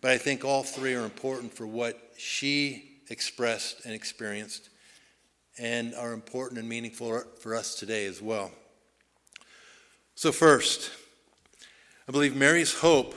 But 0.00 0.12
I 0.12 0.18
think 0.18 0.44
all 0.44 0.62
three 0.62 0.94
are 0.94 1.04
important 1.04 1.52
for 1.52 1.66
what 1.66 2.05
she 2.18 3.00
expressed 3.08 3.84
and 3.84 3.94
experienced 3.94 4.68
and 5.58 5.94
are 5.94 6.12
important 6.12 6.58
and 6.58 6.68
meaningful 6.68 7.22
for 7.38 7.54
us 7.54 7.74
today 7.74 8.06
as 8.06 8.20
well. 8.20 8.50
So, 10.14 10.32
first, 10.32 10.90
I 12.08 12.12
believe 12.12 12.36
Mary's 12.36 12.74
hope 12.74 13.14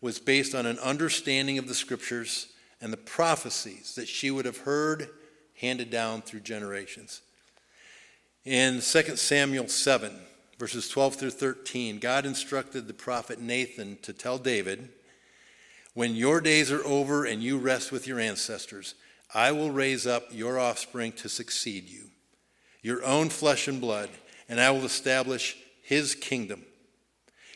was 0.00 0.18
based 0.18 0.54
on 0.54 0.66
an 0.66 0.78
understanding 0.78 1.58
of 1.58 1.68
the 1.68 1.74
scriptures 1.74 2.48
and 2.80 2.92
the 2.92 2.96
prophecies 2.96 3.94
that 3.96 4.08
she 4.08 4.30
would 4.30 4.44
have 4.44 4.58
heard 4.58 5.10
handed 5.60 5.90
down 5.90 6.22
through 6.22 6.40
generations. 6.40 7.22
In 8.44 8.74
2 8.80 8.80
Samuel 9.16 9.68
7, 9.68 10.12
verses 10.58 10.88
12 10.88 11.16
through 11.16 11.30
13, 11.30 11.98
God 11.98 12.24
instructed 12.24 12.86
the 12.86 12.94
prophet 12.94 13.40
Nathan 13.40 13.98
to 14.02 14.12
tell 14.12 14.38
David, 14.38 14.88
When 15.94 16.14
your 16.14 16.40
days 16.40 16.70
are 16.70 16.84
over 16.84 17.24
and 17.24 17.42
you 17.42 17.58
rest 17.58 17.90
with 17.90 18.06
your 18.06 18.20
ancestors, 18.20 18.94
I 19.34 19.52
will 19.52 19.70
raise 19.70 20.06
up 20.06 20.24
your 20.30 20.58
offspring 20.58 21.12
to 21.12 21.28
succeed 21.28 21.88
you, 21.88 22.10
your 22.82 23.04
own 23.04 23.28
flesh 23.28 23.68
and 23.68 23.80
blood, 23.80 24.08
and 24.48 24.60
I 24.60 24.70
will 24.70 24.84
establish 24.84 25.56
his 25.82 26.14
kingdom. 26.14 26.64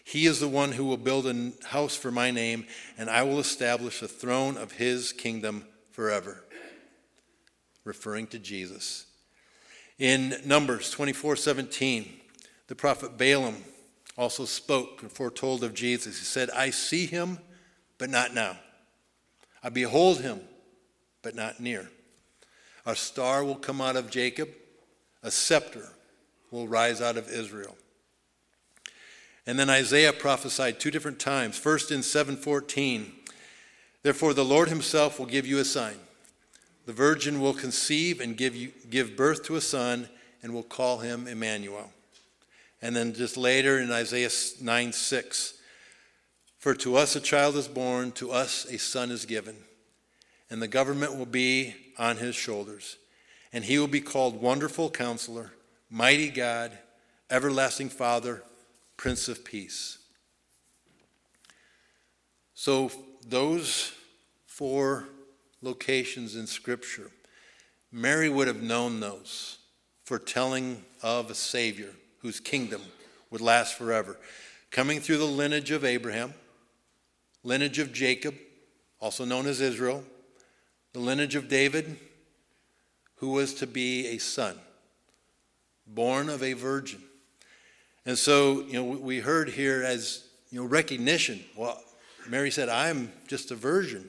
He 0.04 0.26
is 0.26 0.40
the 0.40 0.48
one 0.48 0.72
who 0.72 0.84
will 0.84 0.96
build 0.96 1.26
a 1.26 1.52
house 1.68 1.96
for 1.96 2.10
my 2.10 2.30
name, 2.30 2.66
and 2.98 3.08
I 3.08 3.22
will 3.22 3.38
establish 3.38 4.00
the 4.00 4.08
throne 4.08 4.56
of 4.56 4.72
his 4.72 5.12
kingdom 5.12 5.64
forever. 5.90 6.44
Referring 7.84 8.26
to 8.28 8.38
Jesus. 8.38 9.06
In 9.98 10.36
Numbers 10.44 10.90
24 10.90 11.36
17, 11.36 12.12
the 12.66 12.74
prophet 12.74 13.16
Balaam 13.16 13.56
also 14.16 14.44
spoke 14.44 15.02
and 15.02 15.10
foretold 15.10 15.64
of 15.64 15.74
Jesus. 15.74 16.18
He 16.18 16.24
said, 16.24 16.50
I 16.50 16.70
see 16.70 17.06
him, 17.06 17.38
but 17.98 18.10
not 18.10 18.34
now. 18.34 18.58
I 19.62 19.68
behold 19.68 20.20
him, 20.20 20.40
but 21.22 21.34
not 21.34 21.60
near. 21.60 21.88
A 22.84 22.96
star 22.96 23.44
will 23.44 23.54
come 23.54 23.80
out 23.80 23.96
of 23.96 24.10
Jacob, 24.10 24.48
a 25.22 25.30
scepter 25.30 25.88
will 26.50 26.66
rise 26.66 27.00
out 27.00 27.16
of 27.16 27.28
Israel. 27.28 27.76
And 29.46 29.58
then 29.58 29.70
Isaiah 29.70 30.12
prophesied 30.12 30.78
two 30.78 30.90
different 30.90 31.18
times. 31.18 31.56
First 31.56 31.90
in 31.90 32.02
714, 32.02 33.12
therefore 34.02 34.34
the 34.34 34.44
Lord 34.44 34.68
himself 34.68 35.18
will 35.18 35.26
give 35.26 35.46
you 35.46 35.58
a 35.58 35.64
sign. 35.64 35.96
The 36.86 36.92
virgin 36.92 37.40
will 37.40 37.54
conceive 37.54 38.20
and 38.20 38.36
give, 38.36 38.56
you, 38.56 38.72
give 38.90 39.16
birth 39.16 39.44
to 39.44 39.56
a 39.56 39.60
son 39.60 40.08
and 40.42 40.52
will 40.52 40.62
call 40.64 40.98
him 40.98 41.26
Emmanuel. 41.26 41.90
And 42.80 42.94
then 42.96 43.14
just 43.14 43.36
later 43.36 43.78
in 43.78 43.92
Isaiah 43.92 44.30
9 44.60 44.92
6, 44.92 45.54
for 46.62 46.74
to 46.76 46.94
us 46.94 47.16
a 47.16 47.20
child 47.20 47.56
is 47.56 47.66
born, 47.66 48.12
to 48.12 48.30
us 48.30 48.66
a 48.66 48.78
son 48.78 49.10
is 49.10 49.26
given, 49.26 49.56
and 50.48 50.62
the 50.62 50.68
government 50.68 51.18
will 51.18 51.26
be 51.26 51.74
on 51.98 52.18
his 52.18 52.36
shoulders. 52.36 52.98
And 53.52 53.64
he 53.64 53.80
will 53.80 53.88
be 53.88 54.00
called 54.00 54.40
Wonderful 54.40 54.88
Counselor, 54.90 55.50
Mighty 55.90 56.30
God, 56.30 56.78
Everlasting 57.28 57.88
Father, 57.88 58.44
Prince 58.96 59.26
of 59.26 59.44
Peace. 59.44 59.98
So, 62.54 62.92
those 63.26 63.90
four 64.46 65.08
locations 65.62 66.36
in 66.36 66.46
Scripture, 66.46 67.10
Mary 67.90 68.28
would 68.28 68.46
have 68.46 68.62
known 68.62 69.00
those 69.00 69.58
foretelling 70.04 70.84
of 71.02 71.28
a 71.28 71.34
Savior 71.34 71.90
whose 72.18 72.38
kingdom 72.38 72.82
would 73.32 73.40
last 73.40 73.76
forever. 73.76 74.16
Coming 74.70 75.00
through 75.00 75.18
the 75.18 75.24
lineage 75.24 75.72
of 75.72 75.84
Abraham, 75.84 76.32
lineage 77.42 77.78
of 77.78 77.92
Jacob, 77.92 78.34
also 79.00 79.24
known 79.24 79.46
as 79.46 79.60
Israel, 79.60 80.04
the 80.92 81.00
lineage 81.00 81.34
of 81.34 81.48
David, 81.48 81.98
who 83.16 83.30
was 83.30 83.54
to 83.54 83.66
be 83.66 84.08
a 84.08 84.18
son, 84.18 84.58
born 85.86 86.28
of 86.28 86.42
a 86.42 86.52
virgin. 86.52 87.02
And 88.04 88.18
so, 88.18 88.62
you 88.62 88.72
know, 88.74 88.84
we 88.84 89.20
heard 89.20 89.48
here 89.48 89.82
as, 89.84 90.26
you 90.50 90.60
know, 90.60 90.66
recognition. 90.66 91.44
Well, 91.56 91.80
Mary 92.28 92.50
said, 92.50 92.68
I'm 92.68 93.12
just 93.28 93.50
a 93.50 93.54
virgin. 93.54 94.08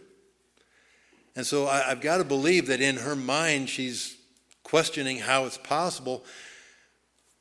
And 1.35 1.45
so 1.45 1.67
I, 1.67 1.81
have 1.81 2.01
got 2.01 2.17
to 2.17 2.23
believe 2.23 2.67
that 2.67 2.81
in 2.81 2.97
her 2.97 3.15
mind, 3.15 3.69
she's 3.69 4.17
questioning 4.63 5.17
how 5.19 5.45
it's 5.45 5.57
possible. 5.57 6.23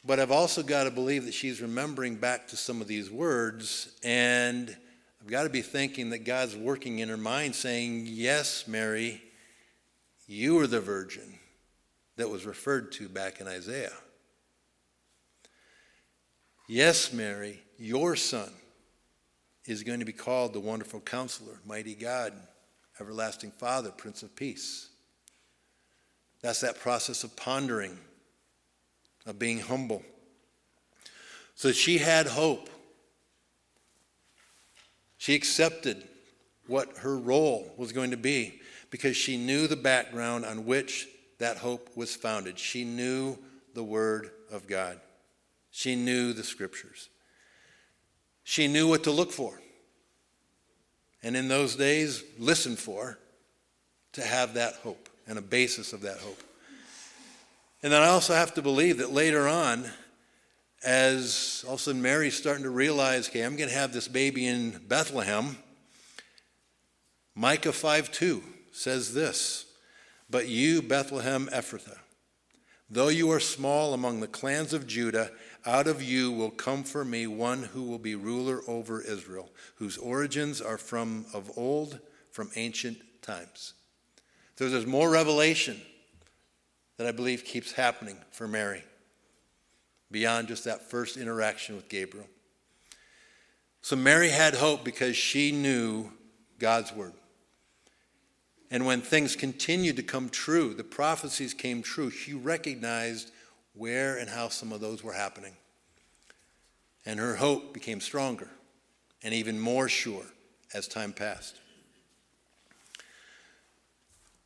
But 0.04 0.18
I've 0.18 0.30
also 0.30 0.62
got 0.62 0.84
to 0.84 0.90
believe 0.90 1.24
that 1.24 1.34
she's 1.34 1.62
remembering 1.62 2.16
back 2.16 2.48
to 2.48 2.56
some 2.56 2.80
of 2.80 2.88
these 2.88 3.10
words. 3.10 3.92
And 4.02 4.76
I've 5.22 5.30
got 5.30 5.44
to 5.44 5.50
be 5.50 5.62
thinking 5.62 6.10
that 6.10 6.24
God's 6.24 6.56
working 6.56 6.98
in 6.98 7.08
her 7.08 7.16
mind, 7.16 7.54
saying, 7.54 8.06
Yes, 8.08 8.66
Mary, 8.66 9.22
you 10.26 10.58
are 10.58 10.66
the 10.66 10.80
virgin 10.80 11.38
that 12.16 12.28
was 12.28 12.44
referred 12.44 12.90
to 12.92 13.08
back 13.08 13.40
in 13.40 13.46
Isaiah. 13.46 13.92
Yes, 16.68 17.12
Mary, 17.12 17.62
your 17.78 18.16
son 18.16 18.50
is 19.64 19.84
going 19.84 20.00
to 20.00 20.04
be 20.04 20.12
called 20.12 20.54
the 20.54 20.60
Wonderful 20.60 21.00
Counselor, 21.00 21.60
Mighty 21.64 21.94
God, 21.94 22.32
Everlasting 23.00 23.52
Father, 23.52 23.90
Prince 23.90 24.24
of 24.24 24.34
Peace. 24.34 24.88
That's 26.40 26.62
that 26.62 26.80
process 26.80 27.22
of 27.22 27.36
pondering, 27.36 27.96
of 29.24 29.38
being 29.38 29.60
humble. 29.60 30.02
So 31.54 31.70
she 31.70 31.98
had 31.98 32.26
hope. 32.26 32.68
She 35.22 35.36
accepted 35.36 36.02
what 36.66 36.96
her 36.96 37.16
role 37.16 37.72
was 37.76 37.92
going 37.92 38.10
to 38.10 38.16
be 38.16 38.60
because 38.90 39.16
she 39.16 39.36
knew 39.36 39.68
the 39.68 39.76
background 39.76 40.44
on 40.44 40.66
which 40.66 41.06
that 41.38 41.58
hope 41.58 41.96
was 41.96 42.12
founded. 42.12 42.58
She 42.58 42.82
knew 42.82 43.38
the 43.72 43.84
Word 43.84 44.32
of 44.50 44.66
God, 44.66 44.98
she 45.70 45.94
knew 45.94 46.32
the 46.32 46.42
Scriptures, 46.42 47.08
she 48.42 48.66
knew 48.66 48.88
what 48.88 49.04
to 49.04 49.12
look 49.12 49.30
for. 49.30 49.60
And 51.22 51.36
in 51.36 51.46
those 51.46 51.76
days, 51.76 52.24
listen 52.36 52.74
for 52.74 53.16
to 54.14 54.22
have 54.22 54.54
that 54.54 54.74
hope 54.82 55.08
and 55.28 55.38
a 55.38 55.42
basis 55.42 55.92
of 55.92 56.00
that 56.00 56.18
hope. 56.18 56.42
And 57.84 57.92
then 57.92 58.02
I 58.02 58.08
also 58.08 58.34
have 58.34 58.54
to 58.54 58.62
believe 58.62 58.98
that 58.98 59.12
later 59.12 59.46
on, 59.46 59.84
as 60.84 61.64
all 61.66 61.74
of 61.74 61.80
a 61.80 61.82
sudden 61.82 62.02
Mary's 62.02 62.36
starting 62.36 62.64
to 62.64 62.70
realize, 62.70 63.28
okay, 63.28 63.42
I'm 63.42 63.56
going 63.56 63.68
to 63.68 63.74
have 63.74 63.92
this 63.92 64.08
baby 64.08 64.46
in 64.46 64.80
Bethlehem, 64.88 65.56
Micah 67.34 67.72
5 67.72 68.10
2 68.10 68.42
says 68.72 69.14
this 69.14 69.66
But 70.28 70.48
you, 70.48 70.82
Bethlehem 70.82 71.48
Ephrathah, 71.52 71.98
though 72.90 73.08
you 73.08 73.30
are 73.30 73.40
small 73.40 73.94
among 73.94 74.20
the 74.20 74.26
clans 74.26 74.72
of 74.72 74.86
Judah, 74.86 75.30
out 75.64 75.86
of 75.86 76.02
you 76.02 76.32
will 76.32 76.50
come 76.50 76.82
for 76.82 77.04
me 77.04 77.26
one 77.26 77.62
who 77.62 77.84
will 77.84 77.98
be 77.98 78.16
ruler 78.16 78.62
over 78.66 79.00
Israel, 79.00 79.50
whose 79.76 79.96
origins 79.96 80.60
are 80.60 80.78
from 80.78 81.26
of 81.32 81.50
old, 81.56 82.00
from 82.30 82.50
ancient 82.56 82.98
times. 83.22 83.74
So 84.58 84.68
there's 84.68 84.86
more 84.86 85.10
revelation 85.10 85.80
that 86.96 87.06
I 87.06 87.12
believe 87.12 87.44
keeps 87.44 87.72
happening 87.72 88.18
for 88.32 88.48
Mary 88.48 88.82
beyond 90.12 90.48
just 90.48 90.64
that 90.64 90.90
first 90.90 91.16
interaction 91.16 91.74
with 91.74 91.88
Gabriel. 91.88 92.28
So 93.80 93.96
Mary 93.96 94.28
had 94.28 94.54
hope 94.54 94.84
because 94.84 95.16
she 95.16 95.50
knew 95.50 96.10
God's 96.58 96.92
word. 96.92 97.14
And 98.70 98.86
when 98.86 99.00
things 99.00 99.34
continued 99.34 99.96
to 99.96 100.02
come 100.02 100.28
true, 100.28 100.72
the 100.72 100.84
prophecies 100.84 101.52
came 101.52 101.82
true, 101.82 102.10
she 102.10 102.32
recognized 102.32 103.32
where 103.74 104.16
and 104.16 104.30
how 104.30 104.48
some 104.48 104.72
of 104.72 104.80
those 104.80 105.02
were 105.02 105.12
happening. 105.12 105.54
And 107.04 107.18
her 107.18 107.34
hope 107.34 107.74
became 107.74 108.00
stronger 108.00 108.48
and 109.22 109.34
even 109.34 109.58
more 109.58 109.88
sure 109.88 110.24
as 110.72 110.86
time 110.86 111.12
passed. 111.12 111.58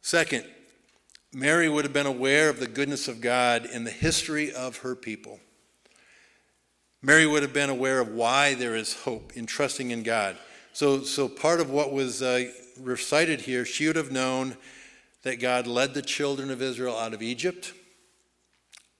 Second, 0.00 0.44
Mary 1.32 1.68
would 1.68 1.85
have 1.85 1.92
been 1.92 2.06
aware 2.06 2.49
of 2.49 2.61
the 2.61 2.66
goodness 2.66 3.08
of 3.08 3.20
God 3.20 3.66
in 3.66 3.85
the 3.85 3.90
history 3.90 4.52
of 4.52 4.78
her 4.78 4.94
people. 4.94 5.40
Mary 7.03 7.26
would 7.26 7.43
have 7.43 7.53
been 7.53 7.71
aware 7.71 8.00
of 8.00 8.09
why 8.09 8.55
there 8.55 8.75
is 8.75 8.95
hope 8.95 9.33
in 9.35 9.47
trusting 9.47 9.91
in 9.91 10.03
God. 10.03 10.37
So, 10.73 11.03
so 11.03 11.29
part 11.29 11.61
of 11.61 11.71
what 11.71 11.93
was 11.93 12.23
uh, 12.23 12.50
recited 12.81 13.43
here, 13.43 13.65
she 13.65 13.87
would 13.87 13.97
have 13.97 14.11
known 14.11 14.57
that 15.23 15.37
God 15.41 15.67
led 15.67 15.95
the 15.95 16.03
children 16.03 16.50
of 16.50 16.62
Israel 16.62 16.97
out 16.97 17.12
of 17.12 17.23
Egypt, 17.23 17.73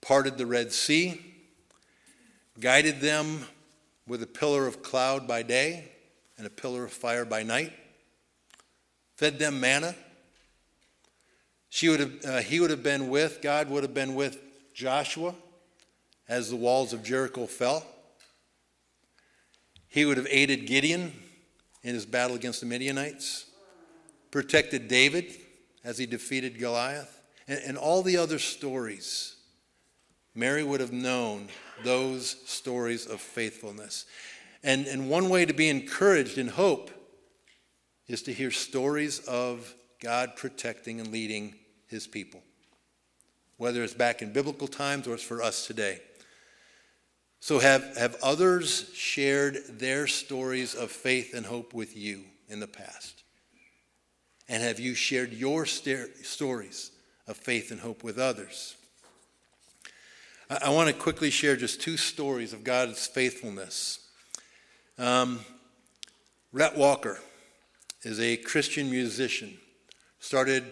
parted 0.01 0.37
the 0.37 0.45
Red 0.45 0.71
Sea, 0.71 1.21
guided 2.59 3.01
them 3.01 3.45
with 4.07 4.21
a 4.23 4.27
pillar 4.27 4.67
of 4.67 4.81
cloud 4.81 5.27
by 5.27 5.41
day 5.41 5.91
and 6.37 6.45
a 6.45 6.49
pillar 6.49 6.83
of 6.85 6.91
fire 6.91 7.25
by 7.25 7.43
night, 7.43 7.73
fed 9.15 9.39
them 9.39 9.59
manna. 9.59 9.95
She 11.69 11.89
would 11.89 11.99
have, 11.99 12.25
uh, 12.25 12.37
he 12.39 12.59
would 12.59 12.69
have 12.69 12.83
been 12.83 13.09
with, 13.09 13.41
God 13.41 13.69
would 13.69 13.83
have 13.83 13.93
been 13.93 14.15
with 14.15 14.39
Joshua 14.73 15.33
as 16.27 16.49
the 16.49 16.55
walls 16.55 16.93
of 16.93 17.03
Jericho 17.03 17.45
fell. 17.45 17.85
He 19.87 20.05
would 20.05 20.17
have 20.17 20.27
aided 20.29 20.67
Gideon 20.67 21.13
in 21.83 21.93
his 21.93 22.05
battle 22.05 22.35
against 22.35 22.59
the 22.59 22.65
Midianites 22.65 23.45
protected 24.31 24.87
David 24.87 25.33
as 25.83 25.97
he 25.97 26.05
defeated 26.05 26.59
Goliath, 26.59 27.21
and, 27.47 27.59
and 27.65 27.77
all 27.77 28.01
the 28.01 28.17
other 28.17 28.39
stories. 28.39 29.35
Mary 30.35 30.63
would 30.63 30.81
have 30.81 30.91
known 30.91 31.47
those 31.83 32.35
stories 32.45 33.05
of 33.07 33.21
faithfulness. 33.21 34.05
And, 34.63 34.85
and 34.85 35.09
one 35.09 35.29
way 35.29 35.45
to 35.45 35.53
be 35.53 35.69
encouraged 35.69 36.37
in 36.37 36.49
hope 36.49 36.91
is 38.07 38.21
to 38.23 38.33
hear 38.33 38.51
stories 38.51 39.19
of 39.19 39.73
God 40.01 40.35
protecting 40.35 40.99
and 40.99 41.11
leading 41.11 41.55
his 41.87 42.05
people, 42.05 42.43
whether 43.57 43.83
it's 43.83 43.93
back 43.93 44.21
in 44.21 44.33
biblical 44.33 44.67
times 44.67 45.07
or 45.07 45.13
it's 45.13 45.23
for 45.23 45.41
us 45.41 45.65
today. 45.65 46.01
So, 47.39 47.59
have, 47.59 47.95
have 47.97 48.17
others 48.23 48.89
shared 48.93 49.59
their 49.69 50.07
stories 50.07 50.73
of 50.73 50.91
faith 50.91 51.33
and 51.33 51.45
hope 51.45 51.73
with 51.73 51.95
you 51.95 52.23
in 52.49 52.59
the 52.59 52.67
past? 52.67 53.23
And 54.49 54.63
have 54.63 54.79
you 54.79 54.95
shared 54.95 55.33
your 55.33 55.65
stories 55.65 56.91
of 57.27 57.37
faith 57.37 57.71
and 57.71 57.79
hope 57.79 58.03
with 58.03 58.17
others? 58.17 58.75
I, 60.49 60.69
want 60.69 60.87
to 60.87 60.93
quickly 60.93 61.29
share 61.29 61.57
just 61.57 61.81
two 61.81 61.97
stories 61.97 62.53
of 62.53 62.63
God's 62.63 63.05
faithfulness. 63.05 63.99
Um, 64.97 65.41
Rhett 66.53 66.77
Walker 66.77 67.19
is 68.03 68.21
a 68.21 68.37
Christian 68.37 68.89
musician, 68.89 69.57
started 70.19 70.63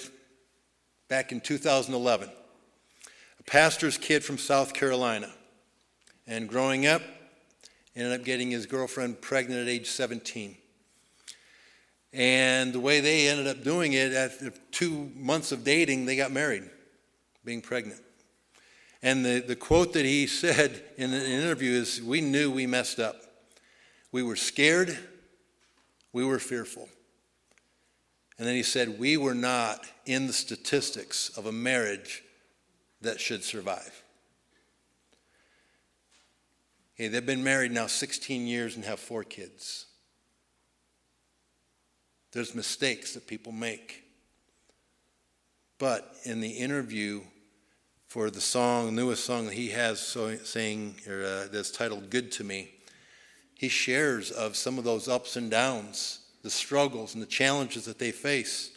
back 1.10 1.34
in 1.34 1.41
2011. 1.41 2.29
A 3.39 3.43
pastor's 3.43 3.98
kid 3.98 4.24
from 4.24 4.38
South 4.38 4.74
Carolina. 4.74 5.29
And 6.27 6.50
growing 6.50 6.86
up 6.88 7.01
ended 7.96 8.20
up 8.20 8.25
getting 8.25 8.51
his 8.51 8.65
girlfriend 8.65 9.22
pregnant 9.22 9.62
at 9.62 9.67
age 9.67 9.88
17. 9.88 10.58
And 12.13 12.72
the 12.74 12.79
way 12.79 13.01
they 13.01 13.27
ended 13.27 13.48
up 13.48 13.63
doing 13.63 13.94
it, 13.94 14.13
after 14.13 14.51
two 14.72 15.12
months 15.15 15.51
of 15.51 15.63
dating, 15.63 16.05
they 16.05 16.15
got 16.15 16.32
married, 16.32 16.63
being 17.44 17.62
pregnant. 17.62 18.01
And 19.03 19.24
the, 19.24 19.41
the 19.41 19.55
quote 19.55 19.94
that 19.94 20.05
he 20.05 20.25
said 20.27 20.82
in 20.98 21.13
an 21.13 21.22
interview 21.22 21.72
is 21.72 22.01
We 22.01 22.22
knew 22.22 22.50
we 22.50 22.67
messed 22.67 23.00
up. 23.00 23.22
We 24.12 24.24
were 24.24 24.38
scared, 24.38 24.98
we 26.13 26.24
were 26.24 26.39
fearful. 26.39 26.88
And 28.38 28.48
then 28.48 28.55
he 28.55 28.63
said, 28.63 28.98
We 28.98 29.17
were 29.17 29.36
not 29.36 29.86
in 30.05 30.27
the 30.27 30.34
statistics 30.34 31.29
of 31.38 31.46
a 31.46 31.51
marriage 31.51 32.24
that 33.01 33.20
should 33.20 33.44
survive. 33.44 34.04
Okay, 36.95 37.09
they've 37.09 37.25
been 37.25 37.43
married 37.43 37.73
now 37.73 37.87
16 37.87 38.47
years 38.47 38.77
and 38.77 38.85
have 38.85 39.01
four 39.01 39.23
kids. 39.23 39.87
There's 42.31 42.55
mistakes 42.55 43.13
that 43.13 43.27
people 43.27 43.51
make. 43.51 44.03
But 45.77 46.15
in 46.23 46.39
the 46.39 46.49
interview 46.49 47.21
for 48.07 48.29
the 48.29 48.39
song, 48.39 48.95
newest 48.95 49.25
song 49.25 49.47
that 49.47 49.55
he 49.55 49.69
has 49.69 49.99
so, 49.99 50.37
saying, 50.37 50.95
or, 51.05 51.21
uh, 51.23 51.47
that's 51.51 51.71
titled 51.71 52.09
Good 52.09 52.31
to 52.33 52.45
Me, 52.45 52.71
he 53.55 53.67
shares 53.67 54.31
of 54.31 54.55
some 54.55 54.77
of 54.77 54.85
those 54.85 55.09
ups 55.09 55.35
and 55.35 55.51
downs, 55.51 56.19
the 56.43 56.49
struggles 56.49 57.13
and 57.13 57.21
the 57.21 57.27
challenges 57.27 57.83
that 57.85 57.99
they 57.99 58.11
faced. 58.11 58.75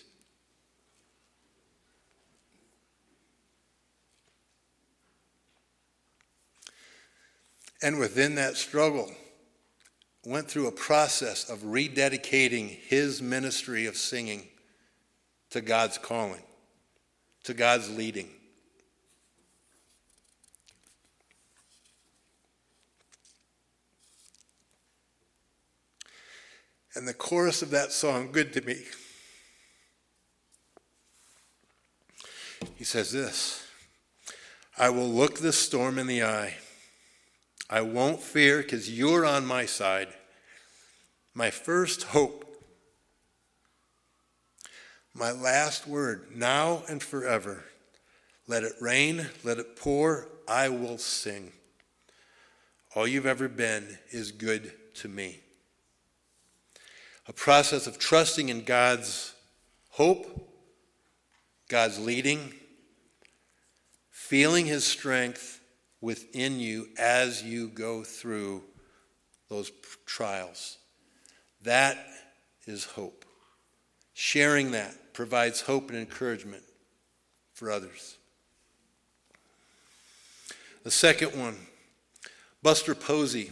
And 7.82 7.98
within 7.98 8.34
that 8.36 8.56
struggle, 8.56 9.10
went 10.24 10.48
through 10.48 10.66
a 10.66 10.72
process 10.72 11.48
of 11.48 11.60
rededicating 11.60 12.68
his 12.68 13.22
ministry 13.22 13.86
of 13.86 13.96
singing 13.96 14.46
to 15.50 15.60
God's 15.60 15.96
calling, 15.96 16.42
to 17.44 17.54
God's 17.54 17.88
leading. 17.90 18.28
And 26.94 27.06
the 27.06 27.14
chorus 27.14 27.62
of 27.62 27.70
that 27.70 27.92
song, 27.92 28.32
Good 28.32 28.52
to 28.54 28.60
Me, 28.62 28.82
he 32.74 32.82
says 32.82 33.12
this 33.12 33.64
I 34.76 34.90
will 34.90 35.08
look 35.08 35.38
the 35.38 35.52
storm 35.52 35.98
in 35.98 36.08
the 36.08 36.24
eye 36.24 36.54
I 37.70 37.82
won't 37.82 38.20
fear 38.20 38.62
because 38.62 38.90
you're 38.90 39.26
on 39.26 39.44
my 39.44 39.66
side. 39.66 40.08
My 41.34 41.50
first 41.50 42.04
hope, 42.04 42.44
my 45.14 45.30
last 45.30 45.86
word, 45.86 46.28
now 46.34 46.82
and 46.88 47.02
forever. 47.02 47.64
Let 48.46 48.64
it 48.64 48.72
rain, 48.80 49.26
let 49.44 49.58
it 49.58 49.76
pour, 49.76 50.28
I 50.48 50.70
will 50.70 50.96
sing. 50.96 51.52
All 52.94 53.06
you've 53.06 53.26
ever 53.26 53.48
been 53.48 53.98
is 54.10 54.32
good 54.32 54.72
to 54.94 55.08
me. 55.08 55.40
A 57.26 57.32
process 57.34 57.86
of 57.86 57.98
trusting 57.98 58.48
in 58.48 58.64
God's 58.64 59.34
hope, 59.90 60.50
God's 61.68 61.98
leading, 61.98 62.54
feeling 64.10 64.64
his 64.64 64.84
strength 64.84 65.57
within 66.00 66.60
you 66.60 66.88
as 66.98 67.42
you 67.42 67.68
go 67.68 68.02
through 68.02 68.62
those 69.48 69.72
trials. 70.06 70.78
That 71.62 71.98
is 72.66 72.84
hope. 72.84 73.24
Sharing 74.14 74.72
that 74.72 75.12
provides 75.12 75.62
hope 75.62 75.90
and 75.90 75.98
encouragement 75.98 76.62
for 77.52 77.70
others. 77.70 78.16
The 80.84 80.90
second 80.90 81.38
one, 81.38 81.56
Buster 82.62 82.94
Posey 82.94 83.50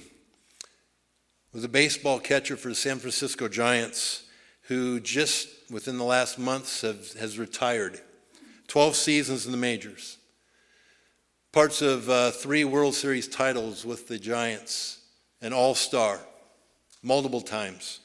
was 1.53 1.65
a 1.65 1.69
baseball 1.69 2.19
catcher 2.19 2.57
for 2.57 2.69
the 2.69 2.75
San 2.75 2.99
Francisco 2.99 3.49
Giants 3.49 4.25
who 4.63 5.01
just 5.01 5.49
within 5.71 5.99
the 5.99 6.05
last 6.05 6.39
months 6.39 6.83
have, 6.83 7.13
has 7.15 7.39
retired. 7.39 8.01
12 8.69 8.97
seasons 8.97 9.47
in 9.47 9.53
the 9.53 9.59
majors 9.59 10.19
parts 11.57 11.81
of 11.81 12.11
uh, 12.11 12.31
three 12.31 12.65
World 12.65 12.95
Series 12.95 13.27
titles 13.27 13.87
with 13.87 14.09
the 14.09 14.19
Giants, 14.19 14.99
an 15.41 15.55
all 15.55 15.75
star, 15.75 16.21
multiple 17.03 17.41
times. 17.41 18.01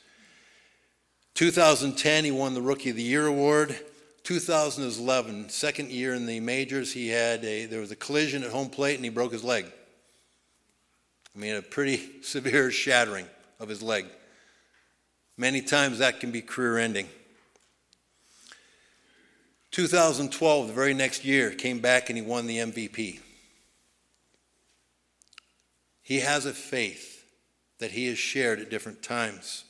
2010, 1.33 2.23
he 2.23 2.31
won 2.31 2.53
the 2.53 2.61
Rookie 2.61 2.91
of 2.91 2.95
the 2.95 3.03
Year 3.03 3.27
award. 3.27 3.77
2011, 4.23 5.49
second 5.49 5.91
year 5.91 6.13
in 6.13 6.27
the 6.27 6.39
majors, 6.39 6.93
he 6.93 7.09
had 7.09 7.43
a 7.43 7.65
there 7.65 7.81
was 7.81 7.91
a 7.91 7.95
collision 7.97 8.41
at 8.41 8.51
home 8.51 8.69
plate 8.69 8.95
and 8.95 9.03
he 9.03 9.09
broke 9.09 9.33
his 9.33 9.43
leg. 9.43 9.65
I 11.35 11.37
mean, 11.37 11.57
a 11.57 11.61
pretty 11.61 12.09
severe 12.21 12.71
shattering 12.71 13.25
of 13.59 13.67
his 13.67 13.83
leg. 13.83 14.05
Many 15.35 15.59
times 15.61 15.97
that 15.97 16.21
can 16.21 16.31
be 16.31 16.41
career 16.41 16.77
ending. 16.77 17.09
2012, 19.71 20.67
the 20.67 20.73
very 20.73 20.93
next 20.93 21.25
year, 21.25 21.51
came 21.51 21.79
back 21.79 22.09
and 22.09 22.17
he 22.17 22.23
won 22.23 22.47
the 22.47 22.59
MVP. 22.59 23.19
He 26.11 26.19
has 26.19 26.45
a 26.45 26.51
faith 26.51 27.23
that 27.79 27.91
he 27.91 28.07
has 28.07 28.17
shared 28.17 28.59
at 28.59 28.69
different 28.69 29.01
times. 29.01 29.63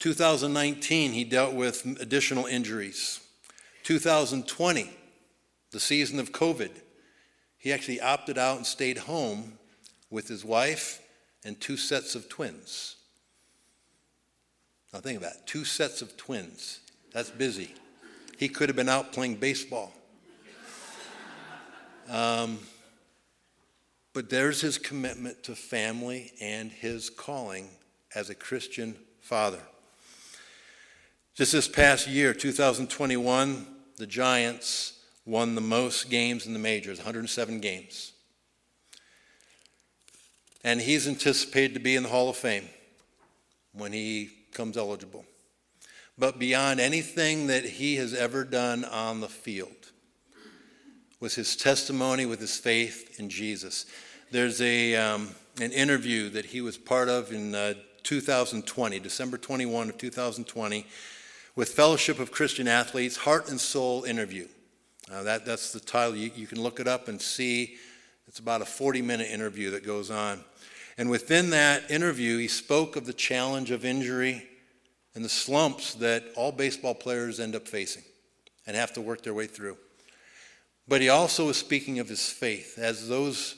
2019, 0.00 1.12
he 1.12 1.24
dealt 1.24 1.54
with 1.54 1.86
additional 1.98 2.44
injuries. 2.44 3.20
2020, 3.84 4.90
the 5.70 5.80
season 5.80 6.20
of 6.20 6.30
COVID, 6.30 6.68
he 7.56 7.72
actually 7.72 8.02
opted 8.02 8.36
out 8.36 8.58
and 8.58 8.66
stayed 8.66 8.98
home 8.98 9.54
with 10.10 10.28
his 10.28 10.44
wife 10.44 11.00
and 11.42 11.58
two 11.58 11.78
sets 11.78 12.14
of 12.14 12.28
twins. 12.28 12.96
Now, 14.92 15.00
think 15.00 15.16
of 15.16 15.22
that 15.22 15.46
two 15.46 15.64
sets 15.64 16.02
of 16.02 16.18
twins. 16.18 16.80
That's 17.14 17.30
busy. 17.30 17.72
He 18.36 18.50
could 18.50 18.68
have 18.68 18.76
been 18.76 18.90
out 18.90 19.10
playing 19.10 19.36
baseball. 19.36 19.94
Um, 22.08 22.60
but 24.16 24.30
there's 24.30 24.62
his 24.62 24.78
commitment 24.78 25.42
to 25.42 25.54
family 25.54 26.32
and 26.40 26.72
his 26.72 27.10
calling 27.10 27.68
as 28.14 28.30
a 28.30 28.34
Christian 28.34 28.96
father. 29.20 29.60
Just 31.34 31.52
this 31.52 31.68
past 31.68 32.08
year, 32.08 32.32
2021, 32.32 33.66
the 33.98 34.06
Giants 34.06 34.98
won 35.26 35.54
the 35.54 35.60
most 35.60 36.08
games 36.08 36.46
in 36.46 36.54
the 36.54 36.58
majors 36.58 36.96
107 36.96 37.60
games. 37.60 38.12
And 40.64 40.80
he's 40.80 41.06
anticipated 41.06 41.74
to 41.74 41.80
be 41.80 41.94
in 41.94 42.02
the 42.02 42.08
Hall 42.08 42.30
of 42.30 42.38
Fame 42.38 42.70
when 43.74 43.92
he 43.92 44.30
comes 44.54 44.78
eligible. 44.78 45.26
But 46.16 46.38
beyond 46.38 46.80
anything 46.80 47.48
that 47.48 47.66
he 47.66 47.96
has 47.96 48.14
ever 48.14 48.44
done 48.44 48.86
on 48.86 49.20
the 49.20 49.28
field 49.28 49.85
was 51.20 51.34
his 51.34 51.56
testimony 51.56 52.26
with 52.26 52.40
his 52.40 52.56
faith 52.56 53.18
in 53.18 53.30
Jesus. 53.30 53.86
There's 54.30 54.60
a, 54.60 54.96
um, 54.96 55.30
an 55.60 55.72
interview 55.72 56.28
that 56.30 56.46
he 56.46 56.60
was 56.60 56.76
part 56.76 57.08
of 57.08 57.32
in 57.32 57.54
uh, 57.54 57.74
2020, 58.02 59.00
December 59.00 59.38
21 59.38 59.88
of 59.88 59.98
2020, 59.98 60.86
with 61.54 61.70
Fellowship 61.70 62.18
of 62.18 62.30
Christian 62.30 62.68
Athletes, 62.68 63.16
Heart 63.16 63.48
and 63.48 63.60
Soul 63.60 64.04
interview. 64.04 64.46
Uh, 65.10 65.22
that, 65.22 65.46
that's 65.46 65.72
the 65.72 65.80
title. 65.80 66.16
You, 66.16 66.30
you 66.34 66.46
can 66.46 66.60
look 66.60 66.80
it 66.80 66.88
up 66.88 67.08
and 67.08 67.20
see. 67.20 67.76
It's 68.28 68.38
about 68.38 68.60
a 68.60 68.66
40 68.66 69.00
minute 69.00 69.30
interview 69.30 69.70
that 69.70 69.86
goes 69.86 70.10
on. 70.10 70.44
And 70.98 71.08
within 71.08 71.50
that 71.50 71.90
interview, 71.90 72.38
he 72.38 72.48
spoke 72.48 72.96
of 72.96 73.06
the 73.06 73.12
challenge 73.12 73.70
of 73.70 73.84
injury 73.84 74.46
and 75.14 75.24
the 75.24 75.30
slumps 75.30 75.94
that 75.94 76.24
all 76.36 76.52
baseball 76.52 76.94
players 76.94 77.40
end 77.40 77.56
up 77.56 77.66
facing 77.66 78.02
and 78.66 78.76
have 78.76 78.92
to 78.94 79.00
work 79.00 79.22
their 79.22 79.34
way 79.34 79.46
through. 79.46 79.78
But 80.88 81.00
he 81.00 81.08
also 81.08 81.46
was 81.46 81.56
speaking 81.56 81.98
of 81.98 82.08
his 82.08 82.30
faith 82.30 82.78
as 82.78 83.08
those 83.08 83.56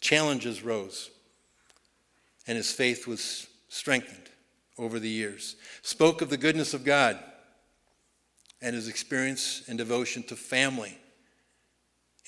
challenges 0.00 0.62
rose, 0.62 1.10
and 2.46 2.56
his 2.56 2.70
faith 2.70 3.06
was 3.06 3.48
strengthened 3.68 4.30
over 4.78 4.98
the 4.98 5.08
years. 5.08 5.56
Spoke 5.82 6.22
of 6.22 6.30
the 6.30 6.36
goodness 6.36 6.74
of 6.74 6.84
God 6.84 7.18
and 8.62 8.74
his 8.74 8.88
experience 8.88 9.64
and 9.68 9.76
devotion 9.76 10.22
to 10.24 10.36
family 10.36 10.96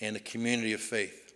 and 0.00 0.16
a 0.16 0.20
community 0.20 0.72
of 0.72 0.80
faith. 0.80 1.32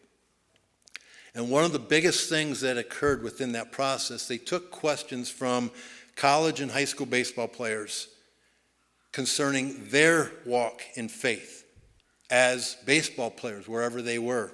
And 1.35 1.51
one 1.51 1.65
of 1.65 1.73
the 1.73 1.79
biggest 1.79 2.29
things 2.29 2.61
that 2.61 2.79
occurred 2.79 3.23
within 3.23 3.53
that 3.53 3.73
process, 3.73 4.29
they 4.29 4.39
took 4.39 4.71
questions 4.71 5.29
from 5.31 5.71
college 6.17 6.61
and 6.61 6.71
high 6.71 6.85
school 6.85 7.07
baseball 7.07 7.49
players 7.49 8.09
concerning 9.13 9.89
their 9.89 10.33
walk 10.45 10.83
in 10.95 11.09
faith 11.09 11.64
as 12.35 12.77
baseball 12.85 13.31
players, 13.31 13.69
wherever 13.69 14.03
they 14.03 14.19
were. 14.19 14.51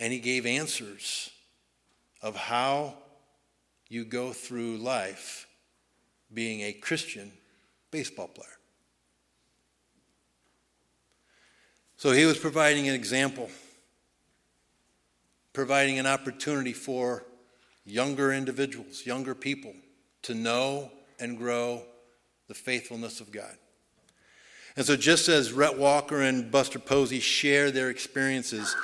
And 0.00 0.12
he 0.12 0.18
gave 0.18 0.44
answers 0.44 1.30
of 2.20 2.34
how 2.34 2.94
you 3.88 4.04
go 4.04 4.32
through 4.32 4.78
life 4.78 5.46
being 6.32 6.62
a 6.62 6.72
Christian 6.72 7.30
baseball 7.92 8.26
player. 8.26 8.48
So 11.96 12.10
he 12.10 12.24
was 12.24 12.38
providing 12.38 12.88
an 12.88 12.96
example, 12.96 13.48
providing 15.52 16.00
an 16.00 16.08
opportunity 16.08 16.72
for 16.72 17.24
younger 17.84 18.32
individuals, 18.32 19.06
younger 19.06 19.36
people, 19.36 19.72
to 20.22 20.34
know 20.34 20.90
and 21.20 21.38
grow 21.38 21.84
the 22.48 22.54
faithfulness 22.54 23.20
of 23.20 23.30
God. 23.30 23.56
And 24.76 24.84
so, 24.84 24.96
just 24.96 25.28
as 25.28 25.52
Rhett 25.52 25.78
Walker 25.78 26.20
and 26.20 26.50
Buster 26.50 26.80
Posey 26.80 27.20
share 27.20 27.70
their 27.70 27.90
experiences, 27.90 28.74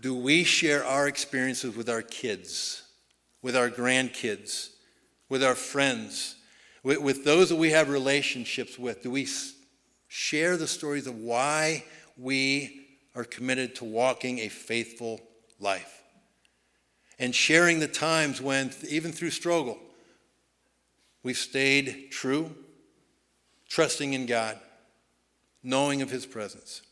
do 0.00 0.14
we 0.14 0.44
share 0.44 0.84
our 0.84 1.08
experiences 1.08 1.74
with 1.74 1.88
our 1.88 2.02
kids, 2.02 2.82
with 3.40 3.56
our 3.56 3.70
grandkids, 3.70 4.70
with 5.30 5.42
our 5.42 5.54
friends, 5.54 6.36
with, 6.82 6.98
with 6.98 7.24
those 7.24 7.48
that 7.48 7.56
we 7.56 7.70
have 7.70 7.88
relationships 7.88 8.78
with? 8.78 9.02
Do 9.02 9.10
we 9.10 9.26
share 10.08 10.58
the 10.58 10.66
stories 10.66 11.06
of 11.06 11.16
why 11.16 11.84
we 12.18 12.88
are 13.14 13.24
committed 13.24 13.74
to 13.76 13.84
walking 13.84 14.40
a 14.40 14.48
faithful 14.48 15.18
life? 15.58 16.02
And 17.18 17.34
sharing 17.34 17.80
the 17.80 17.88
times 17.88 18.42
when, 18.42 18.70
even 18.86 19.12
through 19.12 19.30
struggle, 19.30 19.78
we've 21.22 21.38
stayed 21.38 22.08
true, 22.10 22.54
trusting 23.68 24.12
in 24.12 24.26
God 24.26 24.58
knowing 25.62 26.02
of 26.02 26.10
his 26.10 26.26
presence. 26.26 26.82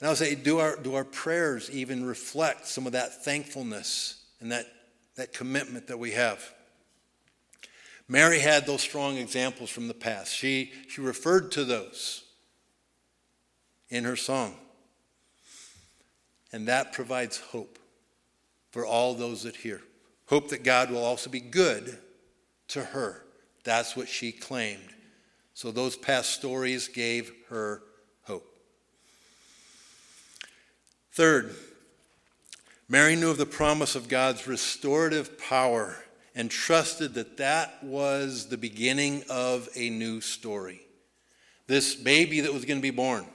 And 0.00 0.06
I 0.06 0.10
would 0.10 0.18
say, 0.18 0.34
do 0.34 0.60
our, 0.60 0.76
do 0.76 0.94
our 0.94 1.04
prayers 1.04 1.70
even 1.70 2.04
reflect 2.04 2.66
some 2.66 2.86
of 2.86 2.92
that 2.92 3.24
thankfulness 3.24 4.24
and 4.40 4.52
that, 4.52 4.66
that 5.16 5.32
commitment 5.32 5.88
that 5.88 5.98
we 5.98 6.12
have? 6.12 6.54
Mary 8.06 8.38
had 8.38 8.64
those 8.64 8.80
strong 8.80 9.16
examples 9.16 9.70
from 9.70 9.88
the 9.88 9.94
past. 9.94 10.34
She, 10.34 10.72
she 10.88 11.00
referred 11.00 11.52
to 11.52 11.64
those 11.64 12.24
in 13.90 14.04
her 14.04 14.16
song. 14.16 14.54
And 16.52 16.68
that 16.68 16.92
provides 16.92 17.38
hope 17.38 17.78
for 18.70 18.86
all 18.86 19.14
those 19.14 19.42
that 19.42 19.56
hear. 19.56 19.82
Hope 20.26 20.48
that 20.50 20.62
God 20.62 20.90
will 20.90 21.04
also 21.04 21.28
be 21.28 21.40
good 21.40 21.98
to 22.68 22.82
her. 22.82 23.24
That's 23.64 23.96
what 23.96 24.08
she 24.08 24.32
claimed 24.32 24.94
so 25.58 25.72
those 25.72 25.96
past 25.96 26.30
stories 26.30 26.86
gave 26.86 27.32
her 27.48 27.82
hope. 28.22 28.46
Third, 31.10 31.52
Mary 32.88 33.16
knew 33.16 33.30
of 33.30 33.38
the 33.38 33.44
promise 33.44 33.96
of 33.96 34.06
God's 34.06 34.46
restorative 34.46 35.36
power 35.36 35.96
and 36.36 36.48
trusted 36.48 37.14
that 37.14 37.38
that 37.38 37.82
was 37.82 38.46
the 38.46 38.56
beginning 38.56 39.24
of 39.28 39.68
a 39.74 39.90
new 39.90 40.20
story. 40.20 40.80
This 41.66 41.96
baby 41.96 42.38
that 42.42 42.54
was 42.54 42.64
going 42.64 42.78
to 42.78 42.80
be 42.80 42.92
born. 42.92 43.26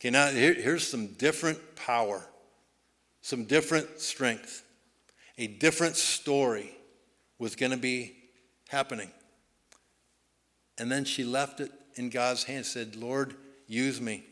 Okay, 0.00 0.10
now 0.10 0.26
here, 0.30 0.54
here's 0.54 0.88
some 0.88 1.06
different 1.12 1.76
power, 1.76 2.26
some 3.22 3.44
different 3.44 4.00
strength. 4.00 4.64
A 5.38 5.46
different 5.46 5.94
story 5.94 6.76
was 7.38 7.54
going 7.54 7.70
to 7.70 7.78
be 7.78 8.16
happening. 8.66 9.12
And 10.78 10.90
then 10.90 11.04
she 11.04 11.24
left 11.24 11.60
it 11.60 11.72
in 11.94 12.10
God's 12.10 12.44
hands, 12.44 12.70
said, 12.70 12.96
Lord, 12.96 13.34
use 13.66 14.00
me. 14.00 14.24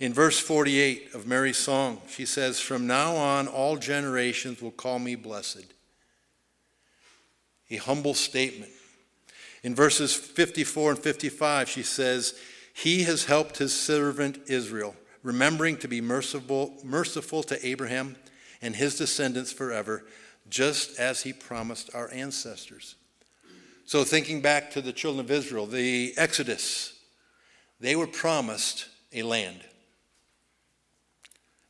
In 0.00 0.12
verse 0.12 0.38
48 0.38 1.14
of 1.14 1.26
Mary's 1.26 1.56
song, 1.56 2.00
she 2.08 2.26
says, 2.26 2.60
From 2.60 2.86
now 2.86 3.14
on, 3.16 3.48
all 3.48 3.76
generations 3.76 4.60
will 4.60 4.70
call 4.70 4.98
me 4.98 5.14
blessed. 5.14 5.66
A 7.70 7.76
humble 7.76 8.14
statement. 8.14 8.72
In 9.62 9.74
verses 9.74 10.14
54 10.14 10.90
and 10.92 10.98
55, 10.98 11.68
she 11.68 11.82
says, 11.82 12.38
He 12.74 13.04
has 13.04 13.24
helped 13.24 13.58
his 13.58 13.78
servant 13.78 14.38
Israel, 14.46 14.94
remembering 15.22 15.78
to 15.78 15.88
be 15.88 16.00
merciful, 16.00 16.76
merciful 16.84 17.42
to 17.44 17.66
Abraham 17.66 18.16
and 18.60 18.76
his 18.76 18.98
descendants 18.98 19.52
forever, 19.52 20.04
just 20.48 20.98
as 20.98 21.22
he 21.22 21.32
promised 21.32 21.94
our 21.94 22.12
ancestors. 22.12 22.96
So, 23.86 24.02
thinking 24.02 24.40
back 24.40 24.70
to 24.72 24.80
the 24.80 24.92
children 24.92 25.24
of 25.24 25.30
Israel, 25.30 25.66
the 25.66 26.14
Exodus, 26.16 26.98
they 27.80 27.94
were 27.96 28.06
promised 28.06 28.88
a 29.12 29.22
land. 29.22 29.60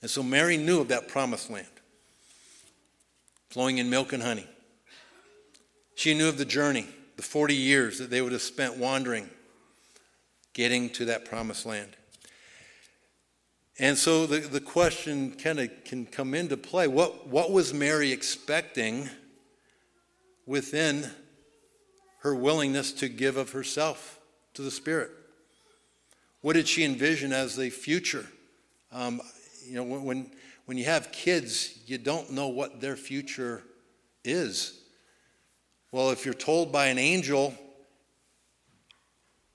And 0.01 0.11
so 0.11 0.23
Mary 0.23 0.57
knew 0.57 0.81
of 0.81 0.89
that 0.89 1.09
promised 1.09 1.51
land, 1.51 1.67
flowing 3.49 3.79
in 3.79 3.89
milk 3.89 4.13
and 4.13 4.23
honey. 4.23 4.47
She 5.95 6.15
knew 6.15 6.29
of 6.29 6.39
the 6.39 6.45
journey, 6.45 6.87
the 7.17 7.23
40 7.23 7.55
years 7.55 7.99
that 7.99 8.11
they 8.11 8.21
would 8.21 8.33
have 8.33 8.43
spent 8.43 8.77
wandering, 8.77 9.31
getting 10.53 10.91
to 10.91 11.07
that 11.07 11.25
promised 11.25 11.65
land. 11.65 11.97
And 13.79 13.97
so 13.97 14.27
the, 14.27 14.41
the 14.41 14.61
question 14.61 15.33
kind 15.33 15.59
of 15.59 15.71
can 15.85 16.07
come 16.07 16.35
into 16.35 16.57
play. 16.57 16.87
What, 16.87 17.27
what 17.27 17.51
was 17.51 17.75
Mary 17.75 18.13
expecting 18.13 19.09
within 20.47 21.11
her 22.25 22.35
willingness 22.35 22.91
to 22.91 23.09
give 23.09 23.37
of 23.37 23.53
herself 23.53 24.19
to 24.55 24.63
the 24.63 24.71
Spirit. 24.71 25.11
What 26.41 26.55
did 26.55 26.67
she 26.67 26.83
envision 26.83 27.35
as 27.35 27.55
the 27.55 27.69
future? 27.69 28.27
Um, 28.91 29.21
you 29.67 29.75
know, 29.75 29.85
when, 29.85 30.31
when 30.65 30.79
you 30.79 30.87
have 30.87 31.13
kids, 31.13 31.79
you 31.87 31.99
don't 31.99 32.31
know 32.31 32.49
what 32.49 32.81
their 32.81 32.97
future 32.97 33.63
is. 34.25 34.81
Well, 35.93 36.11
if 36.11 36.25
you're 36.25 36.33
told 36.33 36.73
by 36.73 36.87
an 36.87 36.99
angel, 36.99 37.55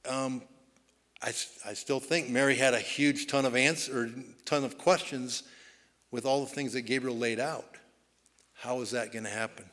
um, 0.07 0.43
I, 1.23 1.29
I 1.65 1.73
still 1.73 1.99
think 1.99 2.29
Mary 2.29 2.55
had 2.55 2.75
a 2.75 2.79
huge 2.79 3.25
ton 3.25 3.45
of 3.45 3.55
answers, 3.55 4.11
ton 4.45 4.63
of 4.63 4.77
questions 4.77 5.41
with 6.11 6.23
all 6.23 6.41
the 6.41 6.51
things 6.51 6.73
that 6.73 6.83
Gabriel 6.83 7.17
laid 7.17 7.39
out. 7.39 7.65
How 8.53 8.81
is 8.81 8.91
that 8.91 9.11
going 9.11 9.25
to 9.25 9.31
happen? 9.31 9.65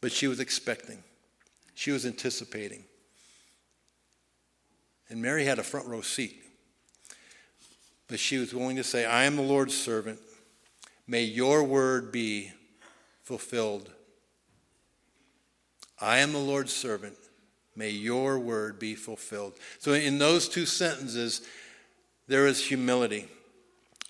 But 0.00 0.12
she 0.12 0.28
was 0.28 0.38
expecting. 0.38 1.02
She 1.76 1.90
was 1.90 2.06
anticipating. 2.06 2.84
And 5.10 5.20
Mary 5.20 5.44
had 5.44 5.58
a 5.58 5.62
front 5.62 5.86
row 5.86 6.00
seat. 6.00 6.42
But 8.08 8.18
she 8.18 8.38
was 8.38 8.54
willing 8.54 8.76
to 8.76 8.82
say, 8.82 9.04
I 9.04 9.24
am 9.24 9.36
the 9.36 9.42
Lord's 9.42 9.76
servant. 9.76 10.18
May 11.06 11.22
your 11.22 11.62
word 11.62 12.10
be 12.10 12.50
fulfilled. 13.22 13.90
I 16.00 16.18
am 16.18 16.32
the 16.32 16.38
Lord's 16.38 16.72
servant. 16.72 17.16
May 17.76 17.90
your 17.90 18.38
word 18.38 18.78
be 18.78 18.94
fulfilled. 18.94 19.52
So, 19.78 19.92
in 19.92 20.16
those 20.18 20.48
two 20.48 20.64
sentences, 20.64 21.42
there 22.26 22.46
is 22.46 22.64
humility, 22.64 23.28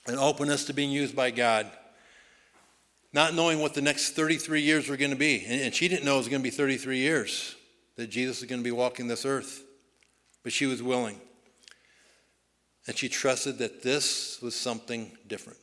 an 0.06 0.18
openness 0.18 0.66
to 0.66 0.72
being 0.72 0.92
used 0.92 1.16
by 1.16 1.32
God 1.32 1.68
not 3.16 3.34
knowing 3.34 3.60
what 3.60 3.72
the 3.72 3.80
next 3.80 4.10
33 4.10 4.60
years 4.60 4.88
were 4.90 4.96
going 4.98 5.10
to 5.10 5.16
be. 5.16 5.42
And 5.46 5.74
she 5.74 5.88
didn't 5.88 6.04
know 6.04 6.16
it 6.16 6.18
was 6.18 6.28
going 6.28 6.42
to 6.42 6.44
be 6.44 6.50
33 6.50 6.98
years 6.98 7.55
that 7.96 8.08
Jesus 8.08 8.40
was 8.40 8.48
going 8.48 8.60
to 8.60 8.64
be 8.64 8.72
walking 8.72 9.08
this 9.08 9.24
earth. 9.24 9.64
But 10.42 10.52
she 10.52 10.66
was 10.66 10.82
willing. 10.82 11.20
And 12.86 12.96
she 12.96 13.08
trusted 13.08 13.58
that 13.58 13.82
this 13.82 14.40
was 14.40 14.54
something 14.54 15.10
different. 15.26 15.58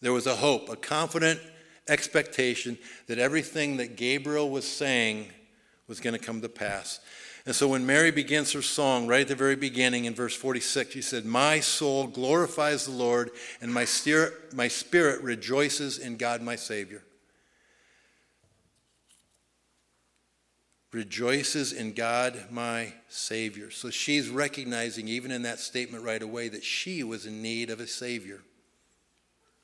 There 0.00 0.12
was 0.12 0.26
a 0.26 0.34
hope, 0.34 0.68
a 0.68 0.76
confident 0.76 1.40
expectation 1.88 2.78
that 3.06 3.18
everything 3.18 3.76
that 3.76 3.96
Gabriel 3.96 4.50
was 4.50 4.66
saying 4.66 5.28
was 5.86 6.00
going 6.00 6.14
to 6.14 6.24
come 6.24 6.40
to 6.42 6.48
pass. 6.48 7.00
And 7.46 7.54
so 7.54 7.68
when 7.68 7.86
Mary 7.86 8.10
begins 8.10 8.52
her 8.52 8.62
song, 8.62 9.06
right 9.06 9.20
at 9.20 9.28
the 9.28 9.36
very 9.36 9.54
beginning 9.54 10.06
in 10.06 10.14
verse 10.14 10.34
46, 10.34 10.92
she 10.92 11.00
said, 11.00 11.24
My 11.24 11.60
soul 11.60 12.08
glorifies 12.08 12.86
the 12.86 12.90
Lord, 12.90 13.30
and 13.60 13.72
my 13.72 13.84
spirit, 13.84 14.52
my 14.52 14.66
spirit 14.66 15.22
rejoices 15.22 15.98
in 15.98 16.16
God 16.16 16.42
my 16.42 16.56
Savior. 16.56 17.04
Rejoices 20.96 21.74
in 21.74 21.92
God 21.92 22.46
my 22.50 22.94
Savior. 23.10 23.70
So 23.70 23.90
she's 23.90 24.30
recognizing, 24.30 25.08
even 25.08 25.30
in 25.30 25.42
that 25.42 25.58
statement 25.58 26.04
right 26.04 26.22
away, 26.22 26.48
that 26.48 26.64
she 26.64 27.04
was 27.04 27.26
in 27.26 27.42
need 27.42 27.68
of 27.68 27.80
a 27.80 27.86
Savior, 27.86 28.40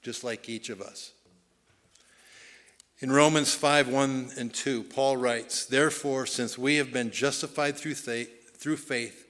just 0.03 0.25
like 0.25 0.51
each 0.51 0.69
of 0.69 0.83
us. 0.83 1.13
In 2.99 3.11
Romans 3.11 3.55
5 3.55 3.89
1 3.89 4.33
and 4.37 4.53
2, 4.53 4.83
Paul 4.83 5.17
writes, 5.17 5.65
Therefore, 5.65 6.27
since 6.27 6.59
we 6.59 6.77
have 6.77 6.93
been 6.93 7.11
justified 7.11 7.79
through 7.79 7.95
faith, 7.95 8.59
through 8.59 8.77
faith, 8.77 9.27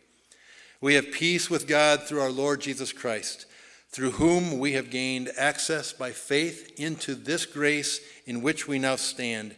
we 0.80 0.94
have 0.94 1.12
peace 1.12 1.48
with 1.48 1.68
God 1.68 2.02
through 2.02 2.22
our 2.22 2.32
Lord 2.32 2.60
Jesus 2.60 2.92
Christ, 2.92 3.46
through 3.90 4.10
whom 4.10 4.58
we 4.58 4.72
have 4.72 4.90
gained 4.90 5.30
access 5.38 5.92
by 5.92 6.10
faith 6.10 6.80
into 6.80 7.14
this 7.14 7.46
grace 7.46 8.00
in 8.26 8.42
which 8.42 8.66
we 8.66 8.80
now 8.80 8.96
stand, 8.96 9.54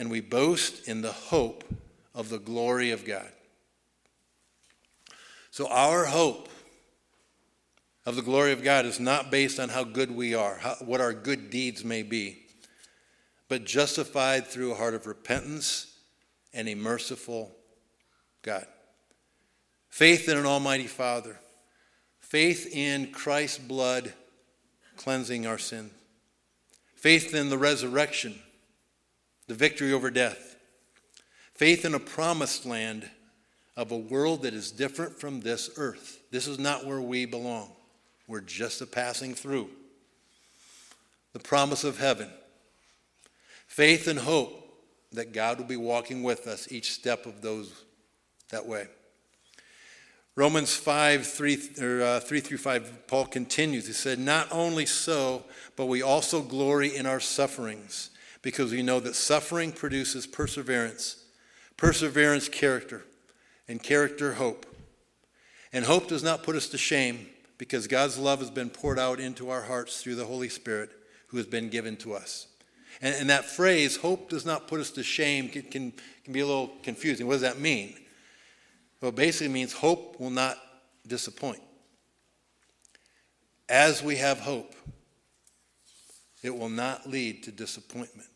and 0.00 0.10
we 0.10 0.22
boast 0.22 0.88
in 0.88 1.02
the 1.02 1.12
hope 1.12 1.62
of 2.14 2.30
the 2.30 2.38
glory 2.38 2.90
of 2.90 3.04
God. 3.04 3.28
So, 5.50 5.68
our 5.68 6.06
hope 6.06 6.48
of 8.06 8.16
the 8.16 8.22
glory 8.22 8.52
of 8.52 8.64
God 8.64 8.86
is 8.86 8.98
not 8.98 9.30
based 9.30 9.60
on 9.60 9.68
how 9.68 9.84
good 9.84 10.10
we 10.10 10.34
are, 10.34 10.56
how, 10.56 10.76
what 10.80 11.02
our 11.02 11.12
good 11.12 11.50
deeds 11.50 11.84
may 11.84 12.02
be. 12.02 12.38
but 13.46 13.64
justified 13.64 14.46
through 14.46 14.72
a 14.72 14.76
heart 14.76 14.94
of 14.94 15.06
repentance 15.06 15.98
and 16.54 16.66
a 16.68 16.74
merciful 16.74 17.50
God. 18.40 18.64
Faith 19.90 20.28
in 20.28 20.38
an 20.38 20.46
Almighty 20.46 20.86
Father. 20.86 21.36
Faith 22.20 22.74
in 22.74 23.10
Christ's 23.10 23.58
blood 23.58 24.14
cleansing 24.96 25.46
our 25.46 25.58
sin. 25.58 25.90
Faith 26.94 27.34
in 27.34 27.50
the 27.50 27.58
resurrection, 27.58 28.38
the 29.50 29.56
victory 29.56 29.92
over 29.92 30.12
death. 30.12 30.54
Faith 31.56 31.84
in 31.84 31.92
a 31.92 31.98
promised 31.98 32.64
land 32.64 33.10
of 33.76 33.90
a 33.90 33.96
world 33.96 34.42
that 34.42 34.54
is 34.54 34.70
different 34.70 35.18
from 35.18 35.40
this 35.40 35.70
earth. 35.76 36.20
This 36.30 36.46
is 36.46 36.60
not 36.60 36.86
where 36.86 37.00
we 37.00 37.24
belong. 37.24 37.72
We're 38.28 38.42
just 38.42 38.80
a 38.80 38.86
passing 38.86 39.34
through. 39.34 39.68
The 41.32 41.40
promise 41.40 41.82
of 41.82 41.98
heaven. 41.98 42.30
Faith 43.66 44.06
and 44.06 44.20
hope 44.20 44.72
that 45.10 45.32
God 45.32 45.58
will 45.58 45.66
be 45.66 45.76
walking 45.76 46.22
with 46.22 46.46
us 46.46 46.70
each 46.70 46.92
step 46.92 47.26
of 47.26 47.42
those 47.42 47.72
that 48.50 48.64
way. 48.66 48.86
Romans 50.36 50.76
5, 50.76 51.26
3, 51.26 51.70
or, 51.82 52.02
uh, 52.02 52.20
3 52.20 52.38
through 52.38 52.58
5, 52.58 53.08
Paul 53.08 53.26
continues. 53.26 53.88
He 53.88 53.94
said, 53.94 54.20
Not 54.20 54.46
only 54.52 54.86
so, 54.86 55.42
but 55.74 55.86
we 55.86 56.02
also 56.02 56.40
glory 56.40 56.94
in 56.94 57.04
our 57.04 57.18
sufferings, 57.18 58.10
because 58.42 58.72
we 58.72 58.82
know 58.82 59.00
that 59.00 59.14
suffering 59.14 59.72
produces 59.72 60.26
perseverance, 60.26 61.24
perseverance, 61.76 62.48
character, 62.48 63.04
and 63.68 63.82
character, 63.82 64.34
hope. 64.34 64.66
And 65.72 65.84
hope 65.84 66.08
does 66.08 66.22
not 66.22 66.42
put 66.42 66.56
us 66.56 66.68
to 66.68 66.78
shame, 66.78 67.26
because 67.58 67.86
God's 67.86 68.18
love 68.18 68.40
has 68.40 68.50
been 68.50 68.70
poured 68.70 68.98
out 68.98 69.20
into 69.20 69.50
our 69.50 69.62
hearts 69.62 70.02
through 70.02 70.14
the 70.14 70.24
Holy 70.24 70.48
Spirit 70.48 70.90
who 71.26 71.36
has 71.36 71.46
been 71.46 71.68
given 71.68 71.96
to 71.98 72.14
us. 72.14 72.46
And, 73.02 73.14
and 73.14 73.30
that 73.30 73.44
phrase, 73.44 73.96
hope 73.96 74.30
does 74.30 74.46
not 74.46 74.66
put 74.66 74.80
us 74.80 74.90
to 74.92 75.02
shame, 75.02 75.48
can, 75.48 75.62
can, 75.62 75.92
can 76.24 76.32
be 76.32 76.40
a 76.40 76.46
little 76.46 76.72
confusing. 76.82 77.26
What 77.26 77.34
does 77.34 77.42
that 77.42 77.60
mean? 77.60 77.94
Well, 79.00 79.12
basically 79.12 79.52
means 79.52 79.72
hope 79.72 80.18
will 80.18 80.30
not 80.30 80.56
disappoint. 81.06 81.60
As 83.68 84.02
we 84.02 84.16
have 84.16 84.40
hope, 84.40 84.74
it 86.42 86.56
will 86.56 86.70
not 86.70 87.08
lead 87.08 87.42
to 87.44 87.52
disappointment. 87.52 88.29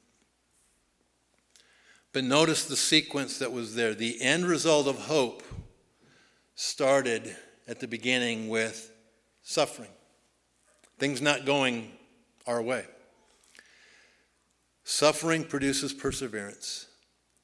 But 2.15 2.23
notice 2.23 2.65
the 2.65 2.77
sequence 2.77 3.39
that 3.41 3.53
was 3.53 3.75
there. 3.75 3.93
The 3.93 4.23
end 4.23 4.47
result 4.47 4.87
of 4.87 4.97
hope 4.97 5.43
started 6.55 7.35
at 7.67 7.81
the 7.81 7.89
beginning 7.89 8.49
with 8.49 8.93
suffering, 9.43 9.91
things 10.97 11.21
not 11.21 11.45
going 11.45 11.91
our 12.47 12.63
way. 12.63 12.85
Suffering 14.85 15.43
produces 15.43 15.93
perseverance, 15.93 16.87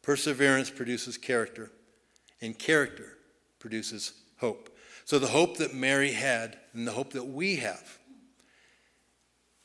perseverance 0.02 0.70
produces 0.70 1.18
character 1.18 1.72
and 2.40 2.56
character 2.56 3.18
produces 3.59 4.12
hope. 4.38 4.76
So 5.04 5.18
the 5.18 5.26
hope 5.26 5.56
that 5.56 5.74
Mary 5.74 6.12
had 6.12 6.59
and 6.74 6.87
the 6.87 6.92
hope 6.92 7.12
that 7.14 7.26
we 7.26 7.56
have 7.56 7.98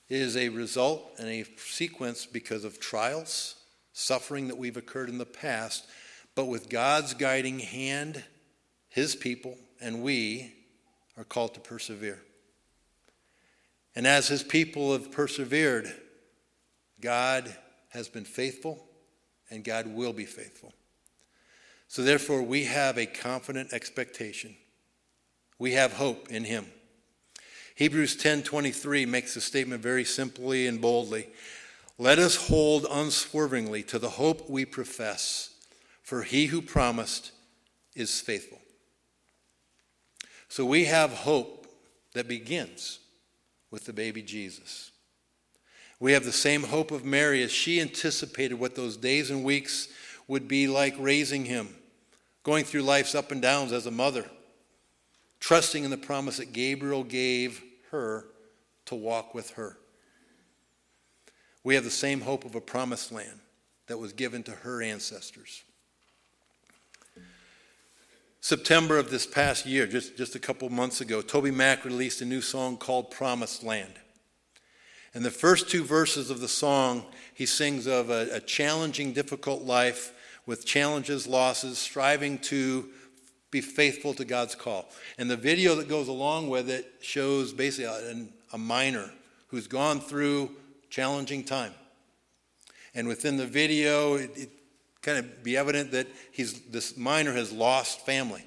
is 0.09 0.35
a 0.35 0.49
result 0.49 1.11
and 1.19 1.27
a 1.27 1.45
sequence 1.57 2.25
because 2.25 2.63
of 2.63 2.79
trials, 2.79 3.57
suffering 3.97 4.49
that 4.49 4.57
we've 4.57 4.75
occurred 4.75 5.07
in 5.07 5.17
the 5.17 5.25
past, 5.25 5.87
but 6.35 6.45
with 6.45 6.69
God's 6.69 7.13
guiding 7.13 7.59
hand, 7.59 8.21
his 8.89 9.15
people 9.15 9.57
and 9.79 10.03
we 10.03 10.53
are 11.17 11.23
called 11.23 11.53
to 11.53 11.61
persevere. 11.61 12.21
And 13.95 14.05
as 14.05 14.27
his 14.27 14.43
people 14.43 14.91
have 14.91 15.11
persevered, 15.11 15.91
God 16.99 17.55
has 17.89 18.09
been 18.09 18.25
faithful 18.25 18.85
and 19.49 19.63
God 19.63 19.87
will 19.87 20.11
be 20.11 20.25
faithful. 20.25 20.73
So 21.87 22.01
therefore, 22.03 22.41
we 22.41 22.65
have 22.65 22.97
a 22.97 23.05
confident 23.05 23.71
expectation. 23.71 24.57
We 25.57 25.71
have 25.73 25.93
hope 25.93 26.29
in 26.29 26.43
him. 26.43 26.65
Hebrews 27.75 28.17
10:23 28.17 29.05
makes 29.05 29.35
the 29.35 29.41
statement 29.41 29.81
very 29.81 30.03
simply 30.03 30.67
and 30.67 30.81
boldly. 30.81 31.29
Let 31.97 32.19
us 32.19 32.47
hold 32.47 32.85
unswervingly 32.89 33.83
to 33.83 33.99
the 33.99 34.09
hope 34.09 34.49
we 34.49 34.65
profess, 34.65 35.51
for 36.01 36.23
he 36.23 36.47
who 36.47 36.61
promised 36.61 37.31
is 37.95 38.19
faithful. 38.19 38.59
So 40.49 40.65
we 40.65 40.85
have 40.85 41.11
hope 41.11 41.67
that 42.13 42.27
begins 42.27 42.99
with 43.71 43.85
the 43.85 43.93
baby 43.93 44.21
Jesus. 44.21 44.91
We 45.99 46.11
have 46.11 46.25
the 46.25 46.31
same 46.33 46.63
hope 46.63 46.91
of 46.91 47.05
Mary 47.05 47.41
as 47.43 47.51
she 47.51 47.79
anticipated 47.79 48.55
what 48.55 48.75
those 48.75 48.97
days 48.97 49.31
and 49.31 49.43
weeks 49.43 49.87
would 50.27 50.47
be 50.47 50.67
like 50.67 50.95
raising 50.99 51.45
him, 51.45 51.69
going 52.43 52.65
through 52.65 52.81
life's 52.81 53.15
up 53.15 53.31
and 53.31 53.41
downs 53.41 53.71
as 53.71 53.85
a 53.85 53.91
mother, 53.91 54.25
trusting 55.39 55.83
in 55.83 55.91
the 55.91 55.97
promise 55.97 56.37
that 56.37 56.51
Gabriel 56.51 57.03
gave 57.03 57.63
her 57.91 58.25
to 58.85 58.95
walk 58.95 59.33
with 59.33 59.51
her. 59.51 59.77
We 61.65 61.73
have 61.73 61.83
the 61.83 61.89
same 61.89 62.21
hope 62.21 62.45
of 62.45 62.53
a 62.53 62.61
promised 62.61 63.11
land 63.11 63.39
that 63.87 63.97
was 63.97 64.13
given 64.13 64.43
to 64.43 64.51
her 64.51 64.83
ancestors. 64.83 65.63
September 68.39 68.99
of 68.99 69.09
this 69.09 69.25
past 69.25 69.65
year, 69.65 69.87
just, 69.87 70.15
just 70.15 70.35
a 70.35 70.39
couple 70.39 70.69
months 70.69 71.01
ago, 71.01 71.23
TobyMac 71.23 71.83
released 71.83 72.21
a 72.21 72.25
new 72.25 72.41
song 72.41 72.77
called 72.77 73.09
Promised 73.09 73.63
Land. 73.63 73.95
In 75.15 75.23
the 75.23 75.31
first 75.31 75.67
two 75.67 75.83
verses 75.83 76.29
of 76.29 76.39
the 76.39 76.47
song, 76.47 77.03
he 77.33 77.47
sings 77.47 77.87
of 77.87 78.11
a, 78.11 78.27
a 78.33 78.39
challenging, 78.39 79.11
difficult 79.11 79.63
life 79.63 80.13
with 80.45 80.67
challenges, 80.67 81.25
losses, 81.25 81.79
striving 81.79 82.37
to 82.37 82.89
be 83.49 83.61
faithful 83.61 84.13
to 84.13 84.23
God's 84.23 84.53
call. 84.53 84.87
And 85.17 85.31
the 85.31 85.37
video 85.37 85.73
that 85.75 85.89
goes 85.89 86.09
along 86.09 86.47
with 86.47 86.69
it 86.69 86.93
shows 87.01 87.53
basically 87.53 87.85
a, 87.85 88.27
a 88.53 88.57
miner 88.59 89.09
who's 89.47 89.65
gone 89.65 89.99
through 89.99 90.51
challenging 90.95 91.43
time. 91.43 91.73
And 92.93 93.05
within 93.05 93.35
the 93.35 93.45
video, 93.45 94.13
it, 94.13 94.31
it 94.37 94.49
kind 95.01 95.17
of 95.17 95.43
be 95.43 95.57
evident 95.57 95.91
that 95.91 96.07
he's, 96.31 96.61
this 96.61 96.95
miner 96.95 97.33
has 97.33 97.51
lost 97.51 98.05
family. 98.05 98.45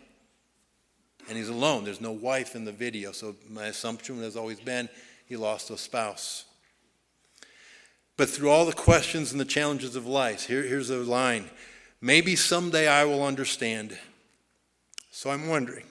And 1.28 1.36
he's 1.36 1.50
alone. 1.50 1.84
There's 1.84 2.00
no 2.00 2.12
wife 2.12 2.54
in 2.54 2.64
the 2.64 2.72
video. 2.72 3.12
So 3.12 3.36
my 3.50 3.66
assumption 3.66 4.22
has 4.22 4.34
always 4.34 4.60
been 4.60 4.88
he 5.26 5.36
lost 5.36 5.68
a 5.68 5.76
spouse. 5.76 6.46
But 8.16 8.30
through 8.30 8.48
all 8.48 8.64
the 8.64 8.72
questions 8.72 9.30
and 9.30 9.38
the 9.38 9.44
challenges 9.44 9.94
of 9.94 10.06
life, 10.06 10.46
here, 10.46 10.62
here's 10.62 10.88
a 10.90 10.96
line 10.96 11.50
Maybe 12.00 12.36
someday 12.36 12.86
I 12.86 13.04
will 13.04 13.24
understand. 13.24 13.98
So 15.10 15.30
I'm 15.30 15.48
wondering. 15.48 15.84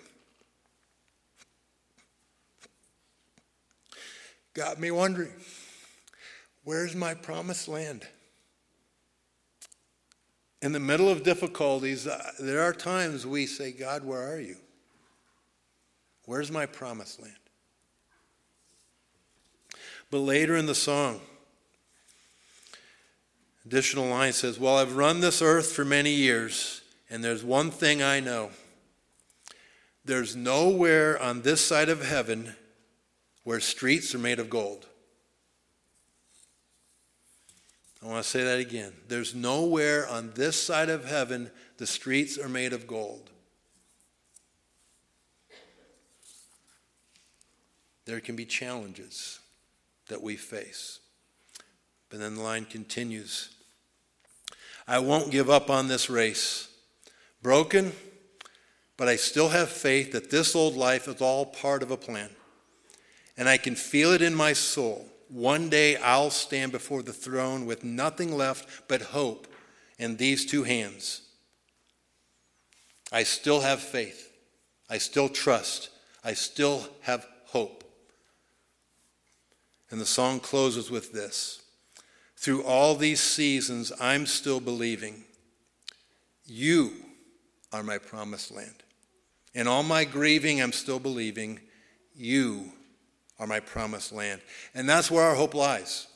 Got 4.53 4.79
me 4.79 4.89
wondering 4.89 5.33
where's 6.67 6.93
my 6.93 7.13
promised 7.13 7.69
land? 7.69 8.05
In 10.61 10.73
the 10.73 10.79
middle 10.79 11.07
of 11.07 11.23
difficulties, 11.23 12.05
uh, 12.07 12.31
there 12.39 12.61
are 12.61 12.73
times 12.73 13.25
we 13.25 13.45
say, 13.45 13.71
God, 13.71 14.03
where 14.03 14.33
are 14.33 14.39
you? 14.39 14.57
Where's 16.25 16.51
my 16.51 16.65
promised 16.65 17.21
land? 17.21 17.33
But 20.11 20.19
later 20.19 20.57
in 20.57 20.65
the 20.65 20.75
song, 20.75 21.21
Additional 23.65 24.07
line 24.07 24.31
says, 24.31 24.57
Well, 24.57 24.77
I've 24.77 24.95
run 24.95 25.19
this 25.19 25.41
earth 25.41 25.73
for 25.73 25.83
many 25.83 26.11
years, 26.11 26.81
and 27.09 27.21
there's 27.21 27.43
one 27.43 27.69
thing 27.69 28.01
I 28.01 28.21
know. 28.21 28.51
There's 30.05 30.37
nowhere 30.37 31.21
on 31.21 31.41
this 31.41 31.65
side 31.65 31.89
of 31.89 32.05
heaven 32.05 32.55
where 33.43 33.59
streets 33.59 34.15
are 34.15 34.19
made 34.19 34.39
of 34.39 34.49
gold. 34.49 34.87
I 38.07 38.09
want 38.09 38.23
to 38.23 38.29
say 38.29 38.45
that 38.45 38.59
again. 38.59 38.93
There's 39.09 39.35
nowhere 39.35 40.07
on 40.07 40.31
this 40.33 40.55
side 40.55 40.87
of 40.87 41.03
heaven 41.03 41.51
the 41.77 41.85
streets 41.85 42.37
are 42.37 42.47
made 42.47 42.71
of 42.71 42.87
gold. 42.87 43.29
There 48.05 48.21
can 48.21 48.37
be 48.37 48.45
challenges 48.45 49.41
that 50.07 50.23
we 50.23 50.37
face. 50.37 50.99
But 52.09 52.19
then 52.19 52.35
the 52.35 52.41
line 52.41 52.63
continues 52.63 53.49
I 54.87 54.99
won't 54.99 55.29
give 55.29 55.49
up 55.49 55.69
on 55.69 55.89
this 55.89 56.09
race. 56.09 56.69
Broken, 57.41 57.91
but 58.95 59.09
I 59.09 59.17
still 59.17 59.49
have 59.49 59.67
faith 59.67 60.13
that 60.13 60.31
this 60.31 60.55
old 60.55 60.77
life 60.77 61.09
is 61.09 61.19
all 61.19 61.45
part 61.45 61.83
of 61.83 61.91
a 61.91 61.97
plan. 61.97 62.29
And 63.35 63.49
I 63.49 63.57
can 63.57 63.75
feel 63.75 64.13
it 64.13 64.21
in 64.21 64.33
my 64.33 64.53
soul. 64.53 65.09
One 65.29 65.69
day 65.69 65.97
I'll 65.97 66.29
stand 66.29 66.71
before 66.71 67.03
the 67.03 67.13
throne 67.13 67.65
with 67.65 67.83
nothing 67.83 68.35
left 68.35 68.87
but 68.87 69.01
hope 69.01 69.47
in 69.97 70.17
these 70.17 70.45
two 70.45 70.63
hands. 70.63 71.21
I 73.11 73.23
still 73.23 73.61
have 73.61 73.81
faith. 73.81 74.31
I 74.89 74.97
still 74.97 75.29
trust. 75.29 75.89
I 76.23 76.33
still 76.33 76.87
have 77.01 77.25
hope. 77.45 77.83
And 79.89 80.01
the 80.01 80.05
song 80.05 80.39
closes 80.39 80.91
with 80.91 81.13
this 81.13 81.61
through 82.37 82.63
all 82.63 82.95
these 82.95 83.19
seasons, 83.19 83.91
I'm 83.99 84.27
still 84.27 84.59
believing 84.59 85.23
you 86.45 86.93
are 87.73 87.83
my 87.83 87.97
promised 87.97 88.51
land. 88.51 88.83
In 89.55 89.67
all 89.67 89.83
my 89.83 90.05
grieving, 90.05 90.61
I'm 90.61 90.71
still 90.71 90.99
believing 90.99 91.59
you 92.15 92.71
are 93.39 93.47
my 93.47 93.59
promised 93.59 94.11
land. 94.11 94.41
And 94.73 94.87
that's 94.87 95.11
where 95.11 95.23
our 95.23 95.35
hope 95.35 95.53
lies. 95.53 96.07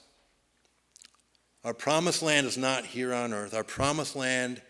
Our 1.64 1.74
promised 1.74 2.24
land 2.24 2.48
is 2.48 2.58
not 2.58 2.86
here 2.86 3.14
on 3.14 3.34
earth. 3.34 3.54
Our 3.54 3.64
promised 3.64 4.16
land 4.16 4.62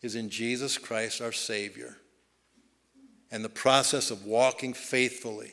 is 0.00 0.14
in 0.14 0.30
Jesus 0.30 0.78
Christ, 0.78 1.20
our 1.20 1.32
Savior, 1.32 1.96
and 3.30 3.44
the 3.44 3.48
process 3.48 4.10
of 4.10 4.24
walking 4.24 4.74
faithfully 4.74 5.52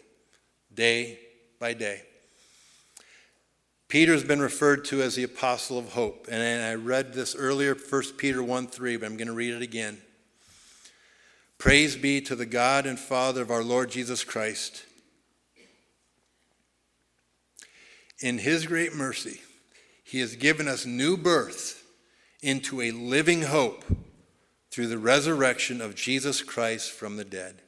day 0.73 1.19
by 1.59 1.73
day. 1.73 2.03
Peter's 3.87 4.23
been 4.23 4.39
referred 4.39 4.85
to 4.85 5.01
as 5.01 5.15
the 5.15 5.23
apostle 5.23 5.77
of 5.77 5.91
hope. 5.93 6.27
And 6.31 6.63
I 6.63 6.75
read 6.75 7.13
this 7.13 7.35
earlier, 7.35 7.75
1 7.75 8.03
Peter 8.17 8.41
1 8.41 8.67
3, 8.67 8.97
but 8.97 9.05
I'm 9.05 9.17
going 9.17 9.27
to 9.27 9.33
read 9.33 9.53
it 9.53 9.61
again. 9.61 9.97
Praise 11.57 11.95
be 11.95 12.21
to 12.21 12.35
the 12.35 12.45
God 12.45 12.85
and 12.85 12.97
Father 12.97 13.41
of 13.41 13.51
our 13.51 13.63
Lord 13.63 13.91
Jesus 13.91 14.23
Christ. 14.23 14.85
In 18.21 18.37
his 18.37 18.67
great 18.67 18.93
mercy, 18.93 19.41
he 20.03 20.19
has 20.19 20.35
given 20.35 20.67
us 20.67 20.85
new 20.85 21.17
birth 21.17 21.83
into 22.41 22.81
a 22.81 22.91
living 22.91 23.43
hope 23.43 23.83
through 24.69 24.87
the 24.87 24.97
resurrection 24.97 25.81
of 25.81 25.95
Jesus 25.95 26.41
Christ 26.41 26.91
from 26.91 27.17
the 27.17 27.25
dead. 27.25 27.61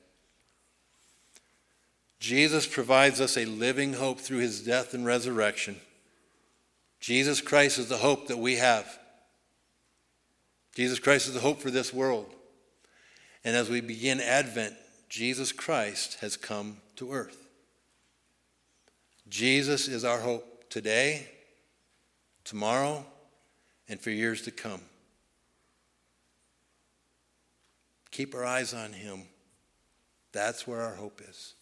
Jesus 2.19 2.65
provides 2.65 3.19
us 3.19 3.35
a 3.35 3.45
living 3.45 3.93
hope 3.93 4.19
through 4.19 4.37
his 4.37 4.61
death 4.63 4.93
and 4.93 5.05
resurrection. 5.05 5.75
Jesus 7.01 7.41
Christ 7.41 7.79
is 7.79 7.89
the 7.89 7.97
hope 7.97 8.27
that 8.27 8.37
we 8.37 8.55
have. 8.55 8.99
Jesus 10.73 10.99
Christ 10.99 11.27
is 11.27 11.33
the 11.33 11.41
hope 11.41 11.59
for 11.59 11.69
this 11.69 11.93
world. 11.93 12.33
And 13.43 13.55
as 13.55 13.69
we 13.69 13.81
begin 13.81 14.21
Advent, 14.21 14.75
Jesus 15.09 15.51
Christ 15.51 16.19
has 16.21 16.37
come 16.37 16.77
to 16.95 17.11
earth. 17.11 17.42
Jesus 19.33 19.87
is 19.87 20.05
our 20.05 20.19
hope 20.19 20.69
today, 20.69 21.27
tomorrow, 22.43 23.03
and 23.89 23.99
for 23.99 24.11
years 24.11 24.43
to 24.43 24.51
come. 24.51 24.79
Keep 28.11 28.35
our 28.35 28.45
eyes 28.45 28.75
on 28.75 28.93
Him. 28.93 29.23
That's 30.33 30.67
where 30.67 30.81
our 30.81 30.93
hope 30.93 31.19
is. 31.27 31.51